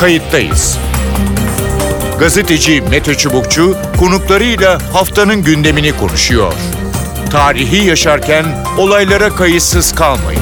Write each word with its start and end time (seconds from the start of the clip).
Kayıttayız. 0.00 0.78
Gazeteci 2.18 2.80
Mete 2.90 3.14
Çubukçu 3.14 3.76
konuklarıyla 3.98 4.78
haftanın 4.92 5.42
gündemini 5.42 5.96
konuşuyor. 5.96 6.52
Tarihi 7.30 7.86
yaşarken 7.86 8.44
olaylara 8.78 9.30
kayıtsız 9.30 9.94
kalmayın. 9.94 10.40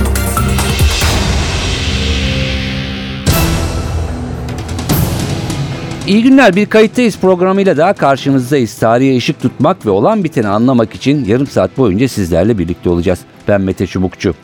İyi 6.07 6.23
günler 6.23 6.57
bir 6.57 6.67
kayıttayız 6.67 7.19
programıyla 7.19 7.77
daha 7.77 7.93
karşınızdayız. 7.93 8.75
Tarihe 8.79 9.17
ışık 9.17 9.41
tutmak 9.41 9.87
ve 9.87 9.91
olan 9.91 10.25
biteni 10.25 10.49
anlamak 10.49 10.95
için 10.95 11.25
yarım 11.25 11.47
saat 11.47 11.79
boyunca 11.79 12.09
sizlerle 12.09 12.59
birlikte 12.59 12.91
olacağız. 12.91 13.21
Ben 13.49 13.61
Mete 13.61 13.87
Çubukçu. 13.87 14.35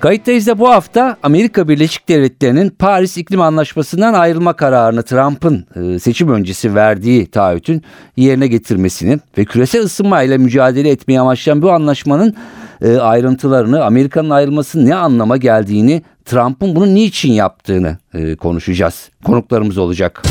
Kayıttayız 0.00 0.46
da 0.46 0.58
bu 0.58 0.68
hafta 0.68 1.16
Amerika 1.22 1.68
Birleşik 1.68 2.08
Devletleri'nin 2.08 2.70
Paris 2.70 3.16
İklim 3.16 3.40
Anlaşması'ndan 3.40 4.14
ayrılma 4.14 4.52
kararını 4.52 5.02
Trump'ın 5.02 5.66
e, 5.76 5.98
seçim 5.98 6.28
öncesi 6.28 6.74
verdiği 6.74 7.26
taahhütün 7.26 7.82
yerine 8.16 8.46
getirmesini 8.46 9.18
ve 9.38 9.44
küresel 9.44 9.82
ısınmayla 9.82 10.38
mücadele 10.38 10.90
etmeye 10.90 11.20
amaçlayan 11.20 11.62
bu 11.62 11.72
anlaşmanın 11.72 12.34
e, 12.82 12.96
ayrıntılarını, 12.96 13.84
Amerika'nın 13.84 14.30
ayrılmasının 14.30 14.86
ne 14.86 14.94
anlama 14.94 15.36
geldiğini, 15.36 16.02
Trump'ın 16.24 16.76
bunu 16.76 16.94
niçin 16.94 17.32
yaptığını 17.32 17.98
e, 18.14 18.36
konuşacağız. 18.36 19.10
Konuklarımız 19.24 19.78
olacak. 19.78 20.22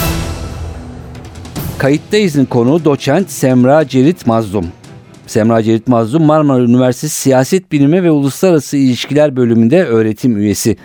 Kayıttayız'ın 1.77 2.45
konuğu 2.45 2.85
doçent 2.85 3.31
Semra 3.31 3.87
Cerit 3.87 4.27
Mazlum. 4.27 4.65
Semra 5.27 5.63
Cerit 5.63 5.87
Mazlum 5.87 6.23
Marmara 6.23 6.63
Üniversitesi 6.63 7.15
Siyaset 7.15 7.71
Bilimi 7.71 8.03
ve 8.03 8.11
Uluslararası 8.11 8.77
İlişkiler 8.77 9.35
Bölümünde 9.35 9.85
öğretim 9.85 10.37
üyesi. 10.37 10.77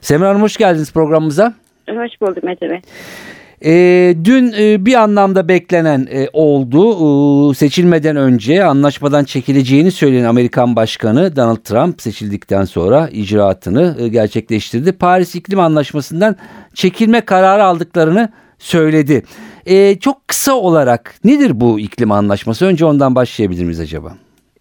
Semra 0.00 0.28
Hanım 0.28 0.42
hoş 0.42 0.56
geldiniz 0.56 0.92
programımıza. 0.92 1.54
Hoş 1.88 2.20
bulduk 2.20 2.42
Mete 2.42 2.70
Bey. 2.70 2.80
E, 3.64 4.14
dün 4.24 4.52
e, 4.58 4.86
bir 4.86 4.94
anlamda 4.94 5.48
beklenen 5.48 6.08
e, 6.10 6.28
oldu. 6.32 7.50
E, 7.50 7.54
seçilmeden 7.54 8.16
önce 8.16 8.64
anlaşmadan 8.64 9.24
çekileceğini 9.24 9.90
söyleyen 9.90 10.24
Amerikan 10.24 10.76
Başkanı 10.76 11.36
Donald 11.36 11.56
Trump 11.56 12.02
seçildikten 12.02 12.64
sonra 12.64 13.08
icraatını 13.12 13.96
e, 13.98 14.08
gerçekleştirdi. 14.08 14.92
Paris 14.92 15.34
İklim 15.34 15.60
Anlaşması'ndan 15.60 16.36
çekilme 16.74 17.20
kararı 17.20 17.64
aldıklarını 17.64 18.28
söyledi. 18.58 19.22
E, 19.66 19.98
çok 19.98 20.28
kısa 20.28 20.54
olarak 20.54 21.14
nedir 21.24 21.50
bu 21.54 21.80
iklim 21.80 22.12
anlaşması? 22.12 22.66
Önce 22.66 22.84
ondan 22.84 23.14
başlayabilir 23.14 23.64
miyiz 23.64 23.80
acaba? 23.80 24.08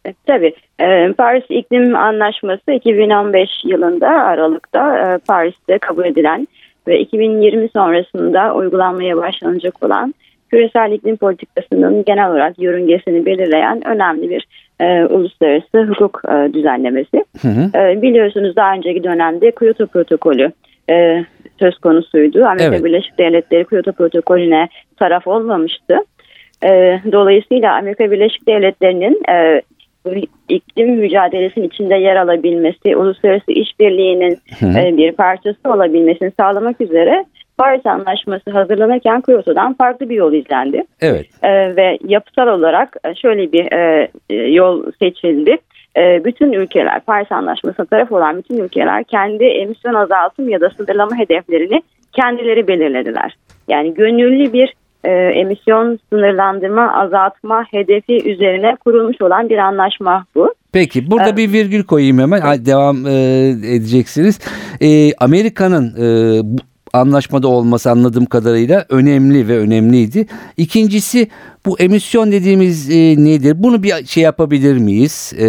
E, 0.06 0.14
tabii. 0.26 0.54
E, 0.80 1.14
Paris 1.14 1.44
İklim 1.50 1.96
Anlaşması 1.96 2.72
2015 2.72 3.50
yılında 3.66 4.08
Aralık'ta 4.08 4.98
e, 4.98 5.18
Paris'te 5.18 5.78
kabul 5.78 6.06
edilen 6.06 6.48
ve 6.88 7.00
2020 7.00 7.70
sonrasında 7.70 8.56
uygulanmaya 8.56 9.18
başlanacak 9.18 9.84
olan 9.84 10.14
küresel 10.52 10.92
iklim 10.92 11.18
politikasının 11.18 12.04
genel 12.06 12.32
olarak 12.32 12.60
yörüngesini 12.60 13.26
belirleyen 13.26 13.88
önemli 13.88 14.30
bir 14.30 14.48
e, 14.80 15.06
uluslararası 15.06 15.92
hukuk 15.92 16.22
e, 16.30 16.54
düzenlemesi. 16.54 17.26
Hı 17.42 17.48
hı. 17.48 17.78
E, 17.78 18.02
biliyorsunuz 18.02 18.56
daha 18.56 18.74
önceki 18.74 19.04
dönemde 19.04 19.52
Kyoto 19.52 19.88
protokolü 19.88 20.52
e, 20.90 21.26
söz 21.60 21.78
konusuydu. 21.78 22.46
Amerika 22.46 22.76
evet. 22.76 22.84
Birleşik 22.86 23.18
Devletleri 23.18 23.66
Kyoto 23.66 23.92
protokolüne 23.92 24.70
taraf 25.00 25.28
olmamıştı. 25.28 25.98
E, 26.64 27.00
dolayısıyla 27.12 27.76
Amerika 27.76 28.12
Birleşik 28.12 28.48
Devletleri'nin 28.48 29.22
e, 29.30 29.62
iklim 30.50 30.90
mücadelesinin 30.90 31.68
içinde 31.68 31.96
yer 31.96 32.16
alabilmesi, 32.16 32.96
uluslararası 32.96 33.52
işbirliğinin 33.52 34.38
e, 34.62 34.98
bir 34.98 35.12
parçası 35.12 35.60
olabilmesini 35.66 36.32
sağlamak 36.40 36.82
üzere 36.82 37.26
Paris 37.58 37.86
Anlaşması 37.86 38.52
hazırlanırken 38.52 39.22
Kyoto'dan 39.22 39.74
farklı 39.74 40.10
bir 40.10 40.16
yol 40.16 40.34
izlendi. 40.34 40.84
Evet. 41.02 41.26
E, 41.44 41.76
ve 41.76 41.98
yapısal 42.08 42.48
olarak 42.48 42.98
şöyle 43.22 43.52
bir 43.52 43.72
e, 43.72 44.08
e, 44.30 44.36
yol 44.36 44.92
seçildi. 45.00 45.58
E, 45.98 46.26
bütün 46.26 46.52
ülkeler, 46.52 47.00
Paris 47.00 47.32
Anlaşması'na 47.32 47.86
taraf 47.86 48.12
olan 48.12 48.38
bütün 48.38 48.58
ülkeler 48.58 49.04
kendi 49.04 49.44
emisyon 49.44 49.94
azaltım 49.94 50.50
ya 50.50 50.62
da 50.62 50.70
sınırlama 50.70 51.18
hedeflerini 51.18 51.82
kendileri 52.14 52.68
belirlediler. 52.68 53.38
Yani 53.68 53.94
gönüllü 53.94 54.54
bir 54.54 54.74
e, 55.04 55.12
emisyon 55.12 56.00
sınırlandırma 56.10 56.94
azaltma 56.94 57.66
hedefi 57.72 58.30
üzerine 58.30 58.76
kurulmuş 58.86 59.22
olan 59.22 59.50
bir 59.50 59.58
anlaşma 59.58 60.26
bu. 60.36 60.54
Peki 60.74 61.12
burada 61.12 61.30
evet. 61.30 61.38
bir 61.38 61.54
virgül 61.54 61.84
koyayım 61.84 62.20
hemen 62.20 62.42
devam 62.66 63.08
e, 63.08 63.14
edeceksiniz. 63.76 64.40
E, 64.82 65.14
Amerika'nın 65.14 65.96
e, 65.96 66.06
anlaşmada 66.98 67.48
olması 67.48 67.92
anladığım 67.92 68.26
kadarıyla 68.26 68.86
önemli 68.90 69.48
ve 69.48 69.58
önemliydi. 69.58 70.26
İkincisi 70.58 71.28
bu 71.66 71.80
emisyon 71.80 72.32
dediğimiz 72.32 72.90
e, 72.92 72.96
nedir? 73.24 73.54
Bunu 73.64 73.84
bir 73.84 74.06
şey 74.06 74.24
yapabilir 74.24 74.78
miyiz? 74.78 75.34
E, 75.40 75.48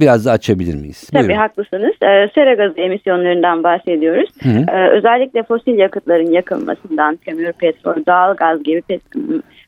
biraz 0.00 0.26
da 0.26 0.30
açabilir 0.32 0.74
miyiz? 0.74 1.10
Tabii 1.12 1.22
Buyurun. 1.22 1.40
haklısınız. 1.40 1.94
E, 2.02 2.28
sera 2.34 2.54
gazı 2.54 2.80
emisyonlarından 2.80 3.62
bahsediyoruz. 3.64 4.30
Hı 4.42 4.48
hı. 4.48 4.64
E, 4.76 4.90
özellikle 4.90 5.42
fosil 5.42 5.78
yakıtların 5.78 6.30
yakılmasından, 6.30 7.16
kömür, 7.16 7.52
petrol, 7.52 8.06
doğal 8.06 8.36
gaz 8.36 8.62
gibi 8.62 8.82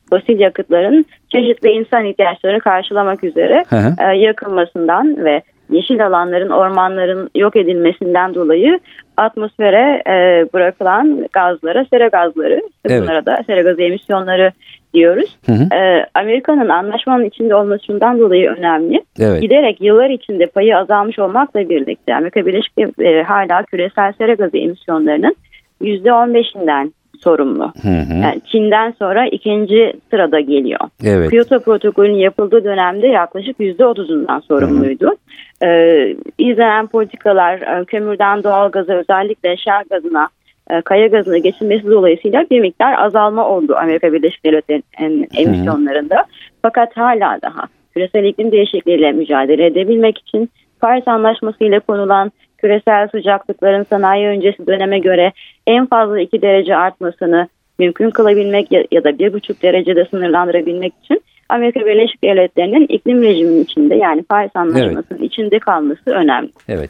fosil 0.09 0.39
yakıtların 0.39 1.05
çeşitli 1.29 1.69
insan 1.69 2.05
ihtiyaçlarını 2.05 2.59
karşılamak 2.59 3.23
üzere 3.23 3.65
hı 3.69 3.75
hı. 3.75 3.93
E, 3.99 4.17
yakılmasından 4.17 5.25
ve 5.25 5.41
yeşil 5.69 6.05
alanların, 6.05 6.49
ormanların 6.49 7.29
yok 7.35 7.55
edilmesinden 7.55 8.35
dolayı 8.35 8.79
atmosfere 9.17 10.03
e, 10.07 10.45
bırakılan 10.53 11.27
gazlara 11.33 11.85
sera 11.85 12.07
gazları, 12.07 12.61
evet. 12.85 13.01
bunlara 13.01 13.25
da 13.25 13.43
sera 13.47 13.61
gazı 13.61 13.81
emisyonları 13.81 14.51
diyoruz. 14.93 15.37
Hı 15.45 15.51
hı. 15.51 15.75
E, 15.75 16.05
Amerika'nın 16.13 16.69
anlaşmanın 16.69 17.25
içinde 17.25 17.55
olmasından 17.55 18.19
dolayı 18.19 18.49
önemli. 18.49 19.01
Evet. 19.19 19.41
Giderek 19.41 19.81
yıllar 19.81 20.09
içinde 20.09 20.45
payı 20.45 20.77
azalmış 20.77 21.19
olmakla 21.19 21.69
birlikte 21.69 22.15
Amerika 22.15 22.45
Birleşik 22.45 22.77
Devletleri 22.77 23.23
hala 23.23 23.63
küresel 23.63 24.13
sera 24.13 24.33
gazı 24.33 24.57
emisyonlarının 24.57 25.35
%15'inden 25.81 26.91
sorumlu. 27.23 27.73
Hı 27.81 27.87
hı. 27.87 28.17
Yani 28.23 28.41
Çin'den 28.51 28.93
sonra 28.99 29.27
ikinci 29.27 29.93
sırada 30.09 30.39
geliyor. 30.39 30.79
Evet. 31.03 31.29
Kyoto 31.29 31.59
protokolünün 31.59 32.17
yapıldığı 32.17 32.63
dönemde 32.63 33.07
yaklaşık 33.07 33.59
%30'undan 33.59 34.41
sorumluydu. 34.41 35.05
Hı 35.05 35.09
hı. 35.09 35.69
Ee, 35.69 36.15
izlenen 36.37 36.87
politikalar 36.87 37.81
e, 37.81 37.85
kömürden 37.85 38.43
doğal 38.43 38.71
gaza 38.71 38.93
özellikle 38.93 39.57
şer 39.57 39.83
gazına 39.89 40.27
e, 40.69 40.81
kaya 40.81 41.07
gazına 41.07 41.37
geçilmesi 41.37 41.87
dolayısıyla 41.87 42.45
bir 42.51 42.59
miktar 42.59 42.93
azalma 42.99 43.49
oldu 43.49 43.75
Amerika 43.75 44.13
Birleşik 44.13 44.45
Devletleri'nin 44.45 45.27
emisyonlarında. 45.37 46.25
Fakat 46.61 46.97
hala 46.97 47.39
daha 47.41 47.67
küresel 47.93 48.23
iklim 48.23 48.51
değişikliğiyle 48.51 49.11
mücadele 49.11 49.65
edebilmek 49.65 50.17
için 50.17 50.49
Paris 50.81 51.07
Anlaşması 51.07 51.63
ile 51.63 51.79
konulan 51.79 52.31
küresel 52.57 53.07
sıcaklıkların 53.07 53.83
sanayi 53.83 54.27
öncesi 54.27 54.67
döneme 54.67 54.99
göre 54.99 55.31
en 55.67 55.85
fazla 55.85 56.19
2 56.19 56.41
derece 56.41 56.75
artmasını 56.75 57.47
mümkün 57.79 58.09
kılabilmek 58.09 58.71
ya 58.71 59.03
da 59.03 59.09
1,5 59.09 59.61
derecede 59.61 60.05
sınırlandırabilmek 60.05 60.93
için 61.03 61.21
Amerika 61.49 61.79
Birleşik 61.79 62.23
Devletleri'nin 62.23 62.85
iklim 62.89 63.21
rejiminin 63.21 63.63
içinde 63.63 63.95
yani 63.95 64.23
Paris 64.23 64.51
Anlaşması'nın 64.55 65.05
evet. 65.11 65.31
içinde 65.31 65.59
kalması 65.59 66.09
önemli. 66.11 66.49
Evet. 66.69 66.89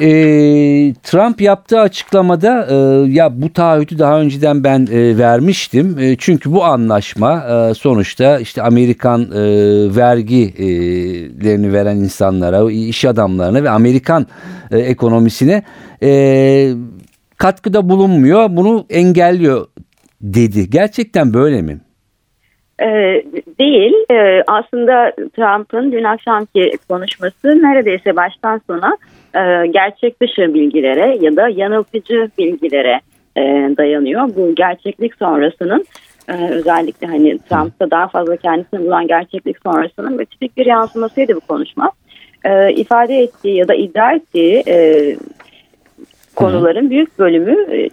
Ee, 0.00 0.06
Trump 1.02 1.40
yaptığı 1.40 1.80
açıklamada 1.80 2.66
e, 2.70 2.74
ya 3.10 3.42
bu 3.42 3.52
taahhütü 3.52 3.98
daha 3.98 4.20
önceden 4.20 4.64
ben 4.64 4.86
e, 4.92 5.18
vermiştim. 5.18 5.98
E, 6.00 6.16
çünkü 6.16 6.52
bu 6.52 6.64
anlaşma 6.64 7.44
e, 7.44 7.74
sonuçta 7.74 8.38
işte 8.38 8.62
Amerikan 8.62 9.22
e, 9.22 9.42
vergilerini 9.96 11.72
veren 11.72 11.96
insanlara, 11.96 12.70
iş 12.70 13.04
adamlarına 13.04 13.62
ve 13.62 13.70
Amerikan 13.70 14.26
e, 14.70 14.78
ekonomisine 14.78 15.62
e, 16.02 16.70
katkıda 17.36 17.88
bulunmuyor. 17.88 18.46
Bunu 18.50 18.86
engelliyor 18.90 19.66
dedi. 20.20 20.70
Gerçekten 20.70 21.34
böyle 21.34 21.62
mi? 21.62 21.80
E, 22.80 22.86
değil. 23.58 23.92
E, 24.10 24.42
aslında 24.46 25.12
Trump'ın 25.36 25.92
dün 25.92 26.04
akşamki 26.04 26.72
konuşması 26.88 27.62
neredeyse 27.62 28.16
baştan 28.16 28.60
sona 28.66 28.96
e, 29.34 29.66
gerçek 29.66 30.20
dışı 30.22 30.54
bilgilere 30.54 31.16
ya 31.20 31.36
da 31.36 31.48
yanıltıcı 31.48 32.30
bilgilere 32.38 33.00
e, 33.36 33.42
dayanıyor. 33.76 34.36
Bu 34.36 34.54
gerçeklik 34.54 35.14
sonrasının 35.14 35.84
e, 36.28 36.48
özellikle 36.50 37.06
hani 37.06 37.38
Trump'ta 37.38 37.90
daha 37.90 38.08
fazla 38.08 38.36
kendisini 38.36 38.80
bulan 38.80 39.06
gerçeklik 39.06 39.56
sonrasının 39.62 40.18
ve 40.18 40.24
tipik 40.24 40.56
bir 40.56 40.66
yansımasıydı 40.66 41.34
bu 41.34 41.40
konuşma. 41.40 41.92
E, 42.44 42.72
ifade 42.72 43.18
ettiği 43.18 43.56
ya 43.56 43.68
da 43.68 43.74
iddia 43.74 44.12
ettiği 44.12 44.62
e, 44.68 45.16
konuların 46.36 46.90
büyük 46.90 47.18
bölümü 47.18 47.56
e, 47.72 47.88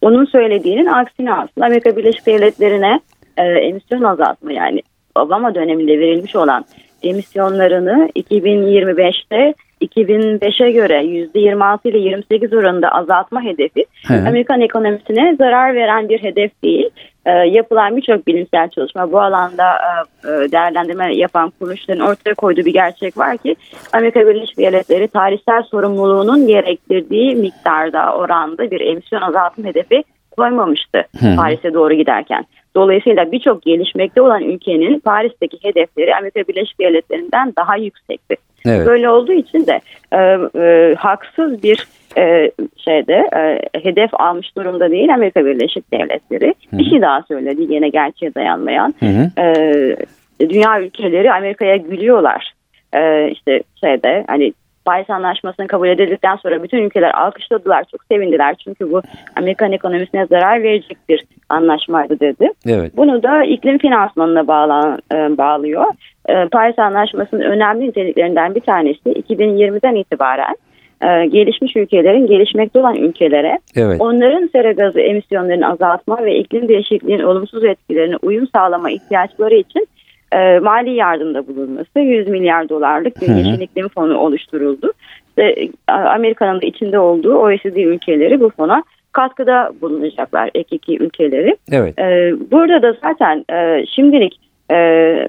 onun 0.00 0.24
söylediğinin 0.24 0.86
aksine 0.86 1.32
aslında 1.32 1.66
Amerika 1.66 1.96
Birleşik 1.96 2.26
Devletleri'ne 2.26 3.00
e, 3.36 3.42
emisyon 3.42 4.02
azaltma 4.02 4.52
yani 4.52 4.82
Obama 5.14 5.54
döneminde 5.54 5.98
verilmiş 5.98 6.36
olan 6.36 6.64
emisyonlarını 7.02 8.08
2025'te 8.16 9.54
2005'e 9.82 10.70
göre 10.70 11.04
%26 11.04 11.88
ile 11.88 11.98
28 11.98 12.52
oranında 12.52 12.88
azaltma 12.88 13.42
hedefi 13.42 13.84
Hı. 14.06 14.14
Amerikan 14.14 14.60
ekonomisine 14.60 15.36
zarar 15.38 15.74
veren 15.74 16.08
bir 16.08 16.22
hedef 16.22 16.62
değil. 16.62 16.90
E, 17.26 17.30
yapılan 17.30 17.96
birçok 17.96 18.26
bilimsel 18.26 18.68
çalışma 18.68 19.12
bu 19.12 19.20
alanda 19.20 19.72
e, 19.72 20.28
e, 20.28 20.52
değerlendirme 20.52 21.16
yapan 21.16 21.52
kuruluşların 21.58 22.06
ortaya 22.06 22.34
koyduğu 22.34 22.64
bir 22.64 22.72
gerçek 22.72 23.18
var 23.18 23.36
ki 23.36 23.56
Amerika 23.92 24.26
Birleşik 24.26 24.58
Devletleri 24.58 25.08
tarihsel 25.08 25.62
sorumluluğunun 25.62 26.46
gerektirdiği 26.46 27.36
miktarda 27.36 28.14
oranda 28.14 28.70
bir 28.70 28.80
emisyon 28.80 29.20
azaltma 29.20 29.64
hedefi 29.64 30.04
koymamıştı 30.36 31.04
Hı. 31.20 31.36
Paris'e 31.36 31.74
doğru 31.74 31.94
giderken. 31.94 32.44
Dolayısıyla 32.74 33.32
birçok 33.32 33.62
gelişmekte 33.62 34.22
olan 34.22 34.42
ülkenin 34.42 35.00
Paris'teki 35.00 35.58
hedefleri 35.62 36.16
Amerika 36.16 36.40
Birleşik 36.48 36.80
Devletleri'nden 36.80 37.52
daha 37.56 37.76
yüksekti. 37.76 38.36
Evet. 38.66 38.86
Böyle 38.86 39.10
olduğu 39.10 39.32
için 39.32 39.66
de 39.66 39.80
e, 40.12 40.18
e, 40.62 40.94
haksız 40.94 41.62
bir 41.62 41.86
e, 42.18 42.50
şeyde 42.76 43.28
e, 43.36 43.60
hedef 43.82 44.10
almış 44.12 44.56
durumda 44.56 44.90
değil 44.90 45.14
Amerika 45.14 45.46
Birleşik 45.46 45.92
Devletleri. 45.92 46.54
Bir 46.72 46.90
şey 46.90 47.02
daha 47.02 47.22
söyledi 47.22 47.66
yine 47.68 47.88
gerçeğe 47.88 48.34
dayanmayan. 48.34 48.94
Hı 49.00 49.06
hı. 49.06 49.42
E, 49.42 50.48
dünya 50.48 50.80
ülkeleri 50.80 51.32
Amerika'ya 51.32 51.76
gülüyorlar. 51.76 52.52
E, 52.94 53.30
işte 53.30 53.62
şeyde 53.80 54.24
hani 54.28 54.52
Paris 54.84 55.10
Anlaşması'nın 55.10 55.66
kabul 55.66 55.88
edildikten 55.88 56.36
sonra 56.36 56.62
bütün 56.62 56.78
ülkeler 56.78 57.14
alkışladılar, 57.14 57.84
çok 57.90 58.04
sevindiler. 58.04 58.54
Çünkü 58.64 58.92
bu 58.92 59.02
Amerikan 59.36 59.72
ekonomisine 59.72 60.26
zarar 60.26 60.62
verecek 60.62 60.98
bir 61.08 61.24
anlaşmaydı 61.48 62.20
dedi. 62.20 62.50
Evet. 62.66 62.96
Bunu 62.96 63.22
da 63.22 63.44
iklim 63.44 63.78
finansmanına 63.78 64.46
bağla, 64.46 64.98
e, 65.12 65.38
bağlıyor. 65.38 65.84
E, 66.28 66.48
Paris 66.48 66.78
Anlaşması'nın 66.78 67.40
önemli 67.40 67.88
niteliklerinden 67.88 68.54
bir 68.54 68.60
tanesi 68.60 69.08
2020'den 69.08 69.94
itibaren 69.94 70.56
e, 71.02 71.26
gelişmiş 71.26 71.76
ülkelerin 71.76 72.26
gelişmekte 72.26 72.78
olan 72.78 72.96
ülkelere 72.96 73.58
Evet. 73.76 74.00
onların 74.00 74.46
sera 74.52 74.72
gazı 74.72 75.00
emisyonlarını 75.00 75.70
azaltma 75.70 76.24
ve 76.24 76.38
iklim 76.38 76.68
değişikliğinin 76.68 77.24
olumsuz 77.24 77.64
etkilerine 77.64 78.16
uyum 78.22 78.46
sağlama 78.54 78.90
ihtiyaçları 78.90 79.54
için 79.54 79.88
e, 80.32 80.58
mali 80.58 80.94
yardımda 80.94 81.46
bulunması 81.46 81.98
100 81.98 82.28
milyar 82.28 82.68
dolarlık 82.68 83.22
bir 83.22 83.28
Hı 83.28 83.32
hı. 83.32 83.38
yeşil 83.38 83.60
iklim 83.60 83.88
fonu 83.88 84.18
oluşturuldu. 84.18 84.92
İşte, 85.28 85.42
e, 85.88 85.92
Amerika'nın 85.92 86.62
da 86.62 86.66
içinde 86.66 86.98
olduğu 86.98 87.34
OECD 87.34 87.76
ülkeleri 87.76 88.40
bu 88.40 88.50
fona 88.50 88.82
katkıda 89.12 89.70
bulunacaklar 89.80 90.50
ek 90.54 90.76
iki 90.76 90.98
ülkeleri. 90.98 91.56
Evet. 91.72 91.98
Ee, 91.98 92.32
burada 92.50 92.82
da 92.82 92.96
zaten 93.02 93.44
e, 93.52 93.86
şimdilik 93.86 94.40
e, 94.70 94.76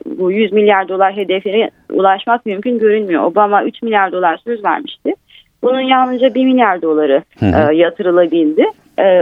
bu 0.05 0.31
100 0.31 0.51
milyar 0.53 0.87
dolar 0.87 1.15
hedefine 1.15 1.69
ulaşmak 1.91 2.45
mümkün 2.45 2.79
görünmüyor. 2.79 3.23
Obama 3.23 3.63
3 3.63 3.81
milyar 3.81 4.11
dolar 4.11 4.37
söz 4.37 4.63
vermişti. 4.63 5.15
Bunun 5.63 5.81
yalnızca 5.81 6.35
1 6.35 6.45
milyar 6.45 6.81
doları 6.81 7.23
Hı 7.39 7.45
hı. 7.45 7.71
e, 7.71 7.75
yatırılabildi. 7.75 8.65
E, 8.99 9.21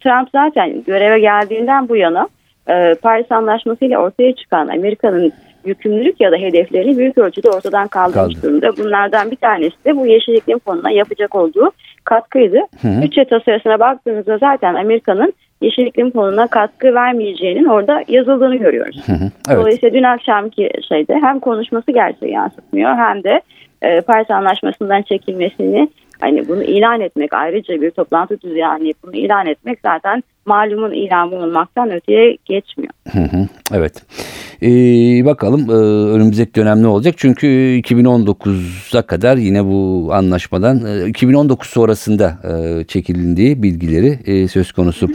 Trump 0.00 0.28
zaten 0.32 0.84
göreve 0.86 1.18
geldiğinden 1.20 1.88
bu 1.88 1.96
yana 1.96 2.28
e, 2.68 2.94
Paris 2.94 3.32
Anlaşması 3.32 3.84
ile 3.84 3.98
ortaya 3.98 4.34
çıkan 4.34 4.68
Amerika'nın 4.68 5.32
yükümlülük 5.64 6.20
ya 6.20 6.32
da 6.32 6.36
hedeflerini 6.36 6.98
büyük 6.98 7.18
ölçüde 7.18 7.50
ortadan 7.50 7.88
kaldırmış 7.88 8.34
Kaldı. 8.34 8.46
durumda. 8.46 8.76
Bunlardan 8.76 9.30
bir 9.30 9.36
tanesi 9.36 9.84
de 9.84 9.96
bu 9.96 10.06
Yeşil 10.06 10.34
İklim 10.34 10.58
Fonu'na 10.58 10.90
yapacak 10.90 11.34
olduğu 11.34 11.70
katkıydı. 12.04 12.58
Hı 12.82 12.88
hı. 12.88 13.02
Bütçe 13.02 13.24
tasarısına 13.24 13.80
baktığımızda 13.80 14.38
zaten 14.38 14.74
Amerika'nın 14.74 15.32
Yeşil 15.60 15.86
İklim 15.86 16.10
Fonu'na 16.10 16.46
katkı 16.46 16.94
vermeyeceğinin 16.94 17.64
orada 17.64 18.02
yazıldığını 18.08 18.56
görüyoruz. 18.56 19.02
Hı 19.06 19.12
hı. 19.12 19.30
Evet. 19.48 19.58
Dolayısıyla 19.58 19.94
dün 19.94 20.02
akşamki 20.02 20.70
şeyde 20.88 21.14
hem 21.14 21.40
konuşması 21.40 21.92
gerçeği 21.92 22.32
yansıtmıyor 22.32 22.96
hem 22.96 23.24
de 23.24 23.40
e, 23.82 24.00
Paris 24.00 24.30
Anlaşması'ndan 24.30 25.02
çekilmesini 25.02 25.88
hani 26.24 26.48
bunu 26.48 26.62
ilan 26.62 27.00
etmek 27.00 27.34
ayrıca 27.34 27.80
bir 27.80 27.90
toplantı 27.90 28.40
düzenleyip 28.40 28.96
bunu 29.02 29.16
ilan 29.16 29.46
etmek 29.46 29.78
zaten 29.82 30.22
malumun 30.46 30.92
ilamı 30.92 31.36
olmaktan 31.36 31.90
öteye 31.90 32.36
geçmiyor. 32.44 32.92
Hı 33.12 33.18
hı, 33.18 33.46
Evet. 33.74 34.02
Ee, 34.62 35.24
bakalım 35.24 35.70
e, 35.70 35.74
önümüzdeki 36.14 36.54
dönem 36.54 36.82
ne 36.82 36.86
olacak? 36.86 37.14
Çünkü 37.16 37.46
2019'a 37.46 39.02
kadar 39.02 39.36
yine 39.36 39.64
bu 39.64 40.08
anlaşmadan 40.12 40.80
e, 40.86 41.08
2019 41.08 41.68
sonrasında 41.68 42.38
e, 42.44 42.84
çekildiği 42.84 43.62
bilgileri 43.62 44.18
e, 44.26 44.48
söz 44.48 44.72
konusu. 44.72 45.08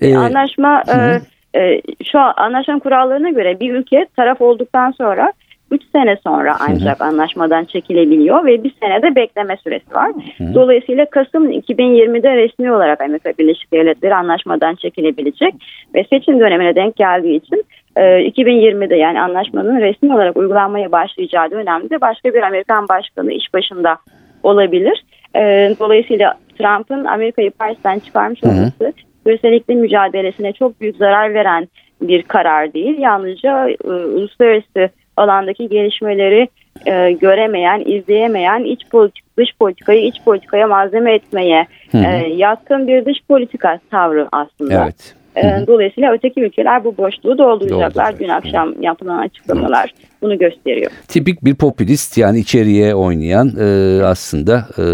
Ee, 0.00 0.16
Anlaşma 0.16 0.82
e, 0.88 1.20
e, 1.60 1.82
şu 2.04 2.18
an 2.18 2.34
anlaşma 2.36 2.78
kurallarına 2.78 3.30
göre 3.30 3.60
bir 3.60 3.74
ülke 3.74 4.06
taraf 4.16 4.40
olduktan 4.40 4.90
sonra 4.90 5.32
3 5.70 5.82
sene 5.92 6.16
sonra 6.24 6.56
ancak 6.60 7.00
anlaşmadan 7.00 7.64
çekilebiliyor 7.64 8.46
ve 8.46 8.64
bir 8.64 8.74
senede 8.80 9.14
bekleme 9.16 9.56
süresi 9.56 9.94
var. 9.94 10.12
Dolayısıyla 10.54 11.10
Kasım 11.10 11.50
2020'de 11.52 12.36
resmi 12.36 12.72
olarak 12.72 13.00
Amerika 13.00 13.32
Birleşik 13.38 13.72
Devletleri 13.72 14.14
anlaşmadan 14.14 14.74
çekilebilecek 14.74 15.54
ve 15.94 16.04
seçim 16.10 16.40
dönemine 16.40 16.74
denk 16.74 16.96
geldiği 16.96 17.36
için 17.36 17.64
e, 17.96 18.02
2020'de 18.02 18.96
yani 18.96 19.20
anlaşmanın 19.20 19.80
resmi 19.80 20.14
olarak 20.14 20.36
uygulanmaya 20.36 20.92
başlayacağı 20.92 21.50
dönemde 21.50 22.00
başka 22.00 22.34
bir 22.34 22.42
Amerikan 22.42 22.88
başkanı 22.88 23.32
iş 23.32 23.54
başında 23.54 23.96
olabilir. 24.42 25.04
E, 25.36 25.40
dolayısıyla 25.80 26.34
Trump'ın 26.58 27.04
Amerika'yı 27.04 27.50
Paris'ten 27.50 27.98
çıkarmış 27.98 28.44
olması 28.44 28.92
küresel 29.24 29.52
iklim 29.52 29.80
mücadelesine 29.80 30.52
çok 30.52 30.80
büyük 30.80 30.96
zarar 30.96 31.34
veren 31.34 31.68
bir 32.02 32.22
karar 32.22 32.72
değil. 32.72 32.98
Yalnızca 32.98 33.68
e, 33.68 33.88
uluslararası 33.88 34.90
alandaki 35.20 35.68
gelişmeleri 35.68 36.48
e, 36.86 37.12
göremeyen, 37.12 37.82
izleyemeyen, 37.86 38.64
iç 38.64 38.80
politik, 38.90 39.24
dış 39.38 39.48
politikayı 39.60 40.06
iç 40.06 40.16
politikaya 40.24 40.66
malzeme 40.66 41.14
etmeye 41.14 41.66
Hı 41.90 41.98
hı. 41.98 42.04
e, 42.04 42.28
yatkın 42.36 42.88
bir 42.88 43.04
dış 43.04 43.18
politika 43.28 43.80
tavrı 43.90 44.28
aslında. 44.32 44.84
evet. 44.84 45.14
E, 45.36 45.66
dolayısıyla 45.66 46.12
öteki 46.12 46.40
ülkeler 46.40 46.84
bu 46.84 46.96
boşluğu 46.96 47.38
dolduracaklar. 47.38 48.12
Dolduracak. 48.12 48.20
Dün 48.20 48.28
akşam 48.28 48.82
yapılan 48.82 49.18
açıklamalar 49.18 49.94
bunu 50.22 50.38
gösteriyor. 50.38 50.90
Tipik 51.08 51.44
bir 51.44 51.54
popülist 51.54 52.18
yani 52.18 52.38
içeriye 52.38 52.94
oynayan 52.94 53.52
e, 53.60 54.00
aslında 54.04 54.66
e, 54.78 54.84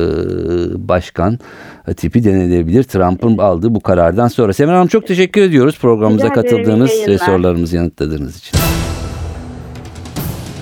başkan 0.89 1.39
tipi 1.97 2.25
denilebilir 2.25 2.83
Trump'ın 2.83 3.39
aldığı 3.39 3.75
bu 3.75 3.81
karardan 3.81 4.29
sonra. 4.29 4.53
Semra 4.53 4.77
Hanım 4.77 4.89
çok 4.89 5.07
teşekkür 5.07 5.41
ediyoruz 5.41 5.79
programımıza 5.81 6.25
Rica 6.25 6.35
katıldığınız 6.35 7.09
ve 7.09 7.19
sorularımızı 7.19 7.77
yanıtladığınız 7.77 8.39
için. 8.39 8.59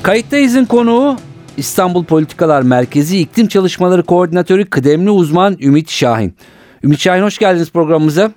Kayıttayız'ın 0.04 0.64
konuğu 0.64 1.16
İstanbul 1.56 2.04
Politikalar 2.04 2.62
Merkezi 2.62 3.18
İklim 3.18 3.48
Çalışmaları 3.48 4.02
Koordinatörü 4.02 4.64
kıdemli 4.64 5.10
uzman 5.10 5.56
Ümit 5.60 5.90
Şahin. 5.90 6.34
Ümit 6.82 7.00
Şahin 7.00 7.22
hoş 7.22 7.38
geldiniz 7.38 7.70
programımıza. 7.70 8.32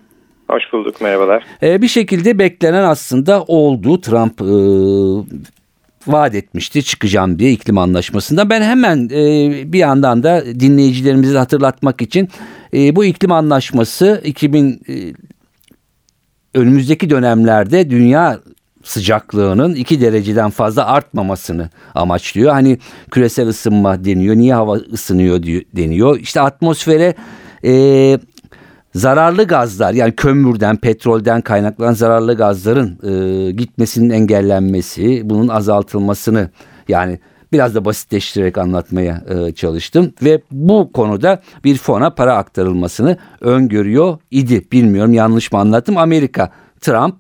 Hoş 0.49 0.63
bulduk, 0.73 1.01
merhabalar. 1.01 1.43
Ee, 1.63 1.81
bir 1.81 1.88
şekilde 1.88 2.39
beklenen 2.39 2.83
aslında 2.83 3.43
oldu. 3.43 4.01
Trump 4.01 4.41
e, 4.41 4.53
vaat 6.07 6.36
etmişti 6.36 6.83
çıkacağım 6.83 7.39
diye 7.39 7.51
iklim 7.51 7.77
anlaşmasında. 7.77 8.50
Ben 8.50 8.62
hemen 8.62 9.09
e, 9.12 9.74
bir 9.74 9.79
yandan 9.79 10.24
da 10.24 10.45
dinleyicilerimizi 10.59 11.38
hatırlatmak 11.38 12.01
için 12.01 12.29
e, 12.74 12.95
bu 12.95 13.05
iklim 13.05 13.31
anlaşması 13.31 14.21
2000 14.25 14.81
e, 14.89 15.13
önümüzdeki 16.53 17.09
dönemlerde 17.09 17.89
dünya 17.89 18.39
sıcaklığının 18.88 19.75
2 19.75 20.01
dereceden 20.01 20.50
fazla 20.50 20.86
artmamasını 20.86 21.70
amaçlıyor. 21.96 22.51
Hani 22.51 22.77
küresel 23.12 23.48
ısınma 23.48 24.06
deniyor. 24.06 24.36
Niye 24.36 24.53
hava 24.53 24.75
ısınıyor 24.75 25.44
deniyor. 25.75 26.20
İşte 26.20 26.41
atmosfere 26.41 27.15
e, 27.65 28.20
zararlı 28.96 29.44
gazlar 29.44 29.94
yani 29.94 30.15
kömürden, 30.15 30.77
petrolden 30.77 31.41
kaynaklanan 31.41 31.94
zararlı 31.94 32.34
gazların 32.36 33.00
e, 33.03 33.51
gitmesinin 33.51 34.10
engellenmesi, 34.10 35.29
bunun 35.29 35.48
azaltılmasını 35.48 36.50
yani 36.88 37.20
biraz 37.51 37.75
da 37.75 37.86
basitleştirerek 37.86 38.58
anlatmaya 38.58 39.24
e, 39.29 39.53
çalıştım 39.53 40.13
ve 40.24 40.41
bu 40.51 40.91
konuda 40.94 41.41
bir 41.63 41.77
fona 41.77 42.10
para 42.10 42.38
aktarılmasını 42.38 43.17
öngörüyor 43.41 44.17
idi. 44.32 44.65
Bilmiyorum 44.72 45.13
yanlış 45.13 45.51
mı 45.51 45.60
anlattım. 45.60 45.98
Amerika, 45.98 46.51
Trump 46.82 47.15